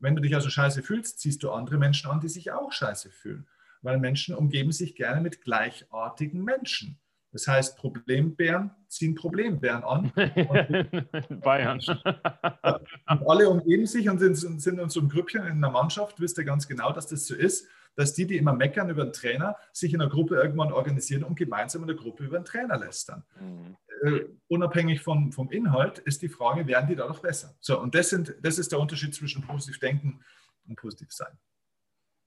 wenn 0.00 0.16
du 0.16 0.22
dich 0.22 0.34
also 0.34 0.50
scheiße 0.50 0.82
fühlst, 0.82 1.20
ziehst 1.20 1.42
du 1.42 1.50
andere 1.50 1.78
Menschen 1.78 2.10
an, 2.10 2.20
die 2.20 2.28
sich 2.28 2.50
auch 2.50 2.72
scheiße 2.72 3.10
fühlen. 3.10 3.46
Weil 3.82 3.98
Menschen 3.98 4.34
umgeben 4.34 4.72
sich 4.72 4.94
gerne 4.94 5.20
mit 5.20 5.42
gleichartigen 5.42 6.42
Menschen. 6.42 6.98
Das 7.32 7.46
heißt, 7.46 7.76
Problembären 7.78 8.72
ziehen 8.88 9.14
Problembären 9.14 9.84
an. 9.84 10.12
Bayern. 11.40 11.78
Und 13.08 13.28
alle 13.28 13.48
umgeben 13.48 13.86
sich 13.86 14.08
und 14.10 14.18
sind, 14.18 14.34
sind 14.34 14.80
in 14.80 14.88
so 14.88 15.00
einem 15.00 15.08
Grüppchen 15.08 15.42
in 15.42 15.52
einer 15.52 15.70
Mannschaft, 15.70 16.20
wisst 16.20 16.38
ihr 16.38 16.44
ganz 16.44 16.66
genau, 16.66 16.92
dass 16.92 17.06
das 17.06 17.26
so 17.26 17.34
ist, 17.36 17.68
dass 18.00 18.14
die, 18.14 18.26
die 18.26 18.36
immer 18.36 18.52
meckern 18.52 18.90
über 18.90 19.04
den 19.04 19.12
Trainer, 19.12 19.56
sich 19.72 19.94
in 19.94 20.00
einer 20.00 20.10
Gruppe 20.10 20.36
irgendwann 20.36 20.72
organisieren 20.72 21.24
und 21.24 21.36
gemeinsam 21.36 21.82
in 21.82 21.88
der 21.88 21.96
Gruppe 21.96 22.24
über 22.24 22.38
den 22.38 22.44
Trainer 22.44 22.78
lästern. 22.78 23.24
Mhm 23.40 23.76
äh, 24.02 24.24
unabhängig 24.48 25.00
vom, 25.00 25.32
vom 25.32 25.50
Inhalt 25.50 25.98
ist 25.98 26.22
die 26.22 26.28
Frage, 26.28 26.66
werden 26.66 26.88
die 26.88 26.96
dadurch 26.96 27.20
besser? 27.20 27.54
So, 27.60 27.78
und 27.80 27.94
das, 27.94 28.10
sind, 28.10 28.34
das 28.42 28.58
ist 28.58 28.72
der 28.72 28.80
Unterschied 28.80 29.14
zwischen 29.14 29.42
positiv 29.42 29.78
denken 29.78 30.20
und 30.66 30.76
positiv 30.76 31.12
sein. 31.12 31.38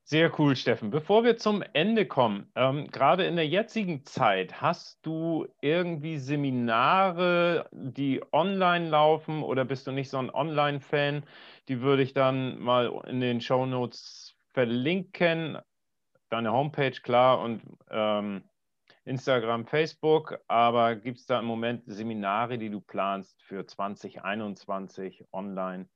Sehr 0.06 0.38
cool, 0.38 0.56
Steffen. 0.58 0.90
Bevor 0.92 1.24
wir 1.24 1.38
zum 1.38 1.64
Ende 1.74 2.06
kommen, 2.06 2.52
ähm, 2.56 2.88
gerade 2.92 3.26
in 3.26 3.38
der 3.38 3.48
jetzigen 3.48 4.04
Zeit, 4.04 4.62
hast 4.62 5.00
du 5.06 5.48
irgendwie 5.62 6.18
Seminare, 6.18 7.70
die 7.72 8.22
online 8.34 8.90
laufen 8.90 9.44
oder 9.44 9.64
bist 9.64 9.88
du 9.88 9.92
nicht 9.92 10.10
so 10.10 10.18
ein 10.18 10.30
Online-Fan? 10.30 11.24
Die 11.70 11.80
würde 11.80 12.04
ich 12.04 12.14
dann 12.14 12.60
mal 12.60 12.92
in 13.08 13.22
den 13.22 13.40
Show 13.40 13.66
Notes 13.66 14.33
verlinken. 14.54 15.58
Deine 16.30 16.52
Homepage, 16.52 16.92
klar, 16.92 17.40
und 17.42 17.62
ähm, 17.90 18.44
Instagram, 19.06 19.68
Facebook, 19.68 20.40
aber 20.48 20.96
gibt 20.96 21.20
es 21.20 21.26
da 21.26 21.40
im 21.40 21.46
Moment 21.46 21.84
Seminare, 21.86 22.58
die 22.58 22.70
du 22.70 22.80
planst 22.82 23.42
für 23.44 23.66
2021 23.66 25.26
online? 25.32 25.90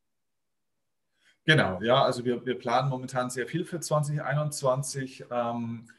Genau, 1.45 1.81
ja, 1.81 2.03
also 2.03 2.25
wir, 2.25 2.45
wir 2.45 2.59
planen 2.59 2.89
momentan 2.89 3.29
sehr 3.29 3.47
viel 3.47 3.63
für 3.63 3.79
2021. 3.79 5.25
Ähm, 5.31 5.89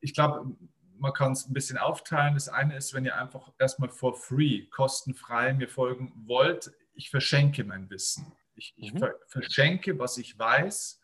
ich 0.00 0.12
glaube, 0.12 0.54
man 0.98 1.12
kann 1.14 1.32
es 1.32 1.48
ein 1.48 1.54
bisschen 1.54 1.78
aufteilen. 1.78 2.34
Das 2.34 2.48
eine 2.48 2.76
ist, 2.76 2.92
wenn 2.92 3.06
ihr 3.06 3.16
einfach 3.16 3.50
erstmal 3.58 3.88
for 3.88 4.14
free, 4.14 4.66
kostenfrei 4.66 5.54
mir 5.54 5.68
folgen 5.68 6.12
wollt, 6.26 6.70
ich 6.94 7.08
verschenke 7.08 7.64
mein 7.64 7.88
Wissen. 7.88 8.32
Ich, 8.54 8.74
ich 8.76 8.92
mhm. 8.92 9.08
verschenke, 9.26 9.98
was 9.98 10.18
ich 10.18 10.38
weiß 10.38 11.01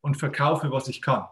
und 0.00 0.16
verkaufe, 0.16 0.70
was 0.70 0.88
ich 0.88 1.02
kann. 1.02 1.26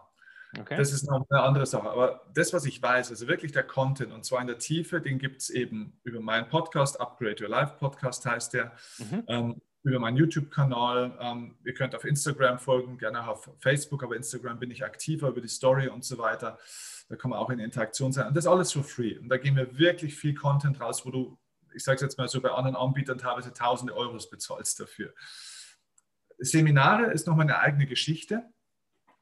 Okay. 0.57 0.77
Das 0.77 0.93
ist 0.93 1.03
noch 1.09 1.25
eine 1.29 1.41
andere 1.41 1.65
Sache. 1.65 1.89
Aber 1.89 2.25
das, 2.33 2.53
was 2.53 2.65
ich 2.65 2.81
weiß, 2.81 3.09
also 3.09 3.27
wirklich 3.27 3.51
der 3.51 3.63
Content, 3.63 4.13
und 4.13 4.25
zwar 4.25 4.41
in 4.41 4.47
der 4.47 4.59
Tiefe, 4.59 5.01
den 5.01 5.19
gibt 5.19 5.41
es 5.41 5.49
eben 5.49 5.99
über 6.03 6.21
meinen 6.21 6.47
Podcast, 6.47 6.99
Upgrade 6.99 7.43
Your 7.43 7.49
Life 7.49 7.75
Podcast 7.77 8.25
heißt 8.25 8.53
der, 8.53 8.71
mhm. 8.97 9.23
ähm, 9.27 9.61
über 9.83 9.99
meinen 9.99 10.17
YouTube-Kanal. 10.17 11.17
Ähm, 11.19 11.55
ihr 11.63 11.73
könnt 11.73 11.95
auf 11.95 12.05
Instagram 12.05 12.59
folgen, 12.59 12.97
gerne 12.97 13.23
auch 13.23 13.27
auf 13.27 13.49
Facebook, 13.59 14.03
aber 14.03 14.15
Instagram 14.15 14.59
bin 14.59 14.71
ich 14.71 14.83
aktiver 14.83 15.29
über 15.29 15.41
die 15.41 15.47
Story 15.47 15.87
und 15.87 16.03
so 16.03 16.17
weiter. 16.17 16.57
Da 17.09 17.15
kann 17.15 17.29
man 17.31 17.39
auch 17.39 17.49
in 17.49 17.59
Interaktion 17.59 18.11
sein. 18.11 18.27
Und 18.27 18.35
das 18.35 18.47
alles 18.47 18.71
for 18.71 18.83
free. 18.83 19.17
Und 19.17 19.29
da 19.29 19.37
gehen 19.37 19.55
wir 19.55 19.77
wirklich 19.77 20.15
viel 20.15 20.33
Content 20.33 20.79
raus, 20.81 21.05
wo 21.05 21.11
du, 21.11 21.37
ich 21.73 21.83
sage 21.83 21.95
es 21.95 22.01
jetzt 22.01 22.17
mal 22.17 22.27
so, 22.27 22.41
bei 22.41 22.51
anderen 22.51 22.75
Anbietern 22.75 23.17
teilweise 23.17 23.53
tausende 23.53 23.95
Euros 23.95 24.29
bezahlst 24.29 24.79
dafür. 24.79 25.13
Seminare 26.37 27.11
ist 27.11 27.27
nochmal 27.27 27.45
eine 27.45 27.59
eigene 27.59 27.87
Geschichte, 27.87 28.43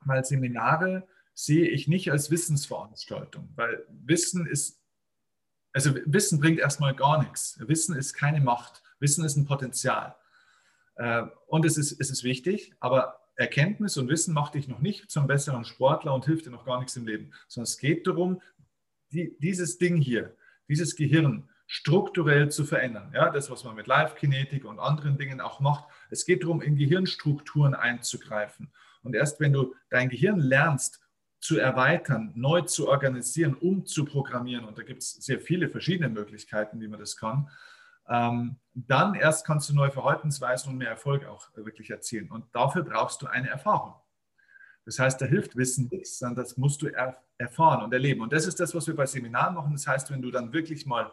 weil 0.05 0.23
Seminare 0.23 1.07
sehe 1.33 1.67
ich 1.67 1.87
nicht 1.87 2.11
als 2.11 2.31
Wissensveranstaltung, 2.31 3.49
weil 3.55 3.85
Wissen 3.89 4.47
ist, 4.47 4.81
also 5.73 5.93
Wissen 6.05 6.39
bringt 6.39 6.59
erstmal 6.59 6.95
gar 6.95 7.21
nichts. 7.21 7.59
Wissen 7.67 7.95
ist 7.95 8.13
keine 8.13 8.39
Macht. 8.39 8.81
Wissen 8.99 9.25
ist 9.25 9.35
ein 9.35 9.45
Potenzial. 9.45 10.15
Äh, 10.95 11.23
und 11.47 11.65
es 11.65 11.77
ist, 11.77 11.99
es 11.99 12.09
ist 12.09 12.23
wichtig, 12.23 12.73
aber 12.79 13.19
Erkenntnis 13.35 13.97
und 13.97 14.07
Wissen 14.07 14.33
macht 14.33 14.55
dich 14.55 14.67
noch 14.67 14.79
nicht 14.79 15.11
zum 15.11 15.27
besseren 15.27 15.65
Sportler 15.65 16.13
und 16.13 16.25
hilft 16.25 16.45
dir 16.45 16.51
noch 16.51 16.65
gar 16.65 16.79
nichts 16.79 16.95
im 16.95 17.05
Leben, 17.05 17.31
sondern 17.47 17.65
es 17.65 17.77
geht 17.77 18.07
darum, 18.07 18.41
die, 19.11 19.35
dieses 19.39 19.77
Ding 19.77 19.97
hier, 19.97 20.35
dieses 20.69 20.95
Gehirn 20.95 21.49
strukturell 21.67 22.49
zu 22.49 22.63
verändern. 22.63 23.11
Ja, 23.13 23.29
das, 23.29 23.49
was 23.49 23.63
man 23.63 23.75
mit 23.75 23.87
Live-Kinetik 23.87 24.65
und 24.65 24.79
anderen 24.79 25.17
Dingen 25.17 25.41
auch 25.41 25.59
macht. 25.59 25.85
Es 26.09 26.25
geht 26.25 26.43
darum, 26.43 26.61
in 26.61 26.77
Gehirnstrukturen 26.77 27.73
einzugreifen. 27.73 28.71
Und 29.05 29.15
erst 29.15 29.39
wenn 29.39 29.53
du 29.53 29.73
dein 29.89 30.09
Gehirn 30.09 30.39
lernst, 30.39 30.99
zu 31.45 31.59
erweitern, 31.59 32.31
neu 32.33 32.61
zu 32.61 32.87
organisieren, 32.89 33.53
umzuprogrammieren. 33.53 34.65
Und 34.65 34.79
da 34.79 34.83
gibt 34.83 35.03
es 35.03 35.11
sehr 35.11 35.39
viele 35.39 35.69
verschiedene 35.69 36.09
Möglichkeiten, 36.09 36.81
wie 36.81 36.87
man 36.87 36.99
das 36.99 37.17
kann. 37.17 37.49
Ähm, 38.09 38.55
dann 38.73 39.13
erst 39.13 39.45
kannst 39.45 39.69
du 39.69 39.75
neue 39.75 39.91
Verhaltensweisen 39.91 40.71
und 40.71 40.79
mehr 40.79 40.89
Erfolg 40.89 41.25
auch 41.25 41.49
wirklich 41.55 41.91
erzielen. 41.91 42.31
Und 42.31 42.45
dafür 42.53 42.83
brauchst 42.83 43.21
du 43.21 43.27
eine 43.27 43.49
Erfahrung. 43.49 43.93
Das 44.85 44.97
heißt, 44.97 45.21
da 45.21 45.25
hilft 45.25 45.55
Wissen 45.55 45.87
nichts, 45.91 46.17
sondern 46.17 46.43
das 46.43 46.57
musst 46.57 46.81
du 46.81 46.87
er 46.87 47.17
erfahren 47.37 47.83
und 47.83 47.93
erleben. 47.93 48.21
Und 48.21 48.33
das 48.33 48.47
ist 48.47 48.59
das, 48.59 48.73
was 48.73 48.87
wir 48.87 48.95
bei 48.95 49.05
Seminaren 49.05 49.53
machen. 49.53 49.73
Das 49.73 49.85
heißt, 49.85 50.09
wenn 50.11 50.23
du 50.23 50.31
dann 50.31 50.51
wirklich 50.51 50.87
mal 50.87 51.11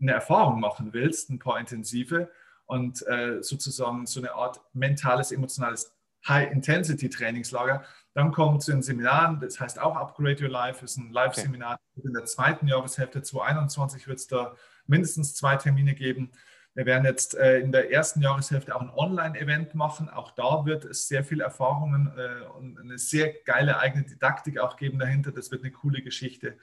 eine 0.00 0.12
Erfahrung 0.12 0.58
machen 0.58 0.92
willst, 0.92 1.30
ein 1.30 1.38
paar 1.38 1.60
intensive 1.60 2.30
und 2.66 3.06
äh, 3.06 3.42
sozusagen 3.42 4.06
so 4.06 4.18
eine 4.18 4.34
Art 4.34 4.60
mentales, 4.72 5.30
emotionales 5.30 5.94
High-Intensity-Trainingslager, 6.28 7.84
dann 8.14 8.30
kommen 8.30 8.60
zu 8.60 8.72
den 8.72 8.82
Seminaren, 8.82 9.40
das 9.40 9.58
heißt 9.58 9.80
auch 9.80 9.96
Upgrade 9.96 10.42
Your 10.42 10.50
Life, 10.50 10.84
ist 10.84 10.98
ein 10.98 11.10
Live-Seminar. 11.10 11.78
Okay. 11.96 12.06
In 12.08 12.14
der 12.14 12.24
zweiten 12.24 12.66
Jahreshälfte 12.66 13.22
2021 13.22 14.06
wird 14.06 14.18
es 14.18 14.26
da 14.26 14.54
mindestens 14.86 15.34
zwei 15.34 15.56
Termine 15.56 15.94
geben. 15.94 16.30
Wir 16.74 16.86
werden 16.86 17.04
jetzt 17.04 17.34
äh, 17.34 17.60
in 17.60 17.70
der 17.70 17.90
ersten 17.90 18.22
Jahreshälfte 18.22 18.74
auch 18.74 18.80
ein 18.80 18.90
Online-Event 18.90 19.74
machen. 19.74 20.08
Auch 20.08 20.30
da 20.30 20.64
wird 20.64 20.84
es 20.84 21.06
sehr 21.06 21.22
viel 21.22 21.40
Erfahrungen 21.40 22.12
äh, 22.16 22.46
und 22.56 22.78
eine 22.78 22.98
sehr 22.98 23.32
geile 23.44 23.78
eigene 23.78 24.04
Didaktik 24.04 24.58
auch 24.58 24.76
geben 24.76 24.98
dahinter. 24.98 25.32
Das 25.32 25.50
wird 25.50 25.62
eine 25.62 25.72
coole 25.72 26.02
Geschichte. 26.02 26.56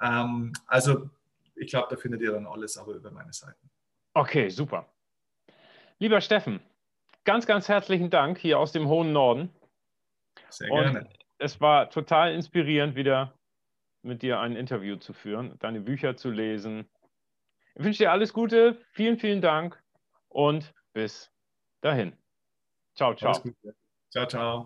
Ähm, 0.00 0.52
also 0.66 1.08
ich 1.54 1.70
glaube, 1.70 1.86
da 1.90 1.96
findet 1.96 2.20
ihr 2.20 2.32
dann 2.32 2.46
alles 2.46 2.76
aber 2.76 2.94
über 2.94 3.12
meine 3.12 3.32
Seiten. 3.32 3.70
Okay, 4.12 4.48
super. 4.48 4.88
Lieber 5.98 6.20
Steffen, 6.20 6.60
ganz, 7.24 7.46
ganz 7.46 7.68
herzlichen 7.68 8.10
Dank 8.10 8.38
hier 8.38 8.58
aus 8.58 8.72
dem 8.72 8.88
hohen 8.88 9.12
Norden. 9.12 9.50
Sehr 10.50 10.68
gerne. 10.68 11.00
Und 11.00 11.08
es 11.38 11.60
war 11.60 11.90
total 11.90 12.32
inspirierend, 12.32 12.94
wieder 12.94 13.34
mit 14.02 14.22
dir 14.22 14.40
ein 14.40 14.56
Interview 14.56 14.96
zu 14.96 15.12
führen, 15.12 15.58
deine 15.58 15.80
Bücher 15.80 16.16
zu 16.16 16.30
lesen. 16.30 16.88
Ich 17.74 17.84
wünsche 17.84 18.04
dir 18.04 18.12
alles 18.12 18.32
Gute, 18.32 18.78
vielen, 18.92 19.18
vielen 19.18 19.40
Dank 19.40 19.82
und 20.28 20.72
bis 20.92 21.32
dahin. 21.80 22.16
Ciao, 22.94 23.14
ciao. 23.14 23.42
Ciao, 24.10 24.26
ciao. 24.26 24.62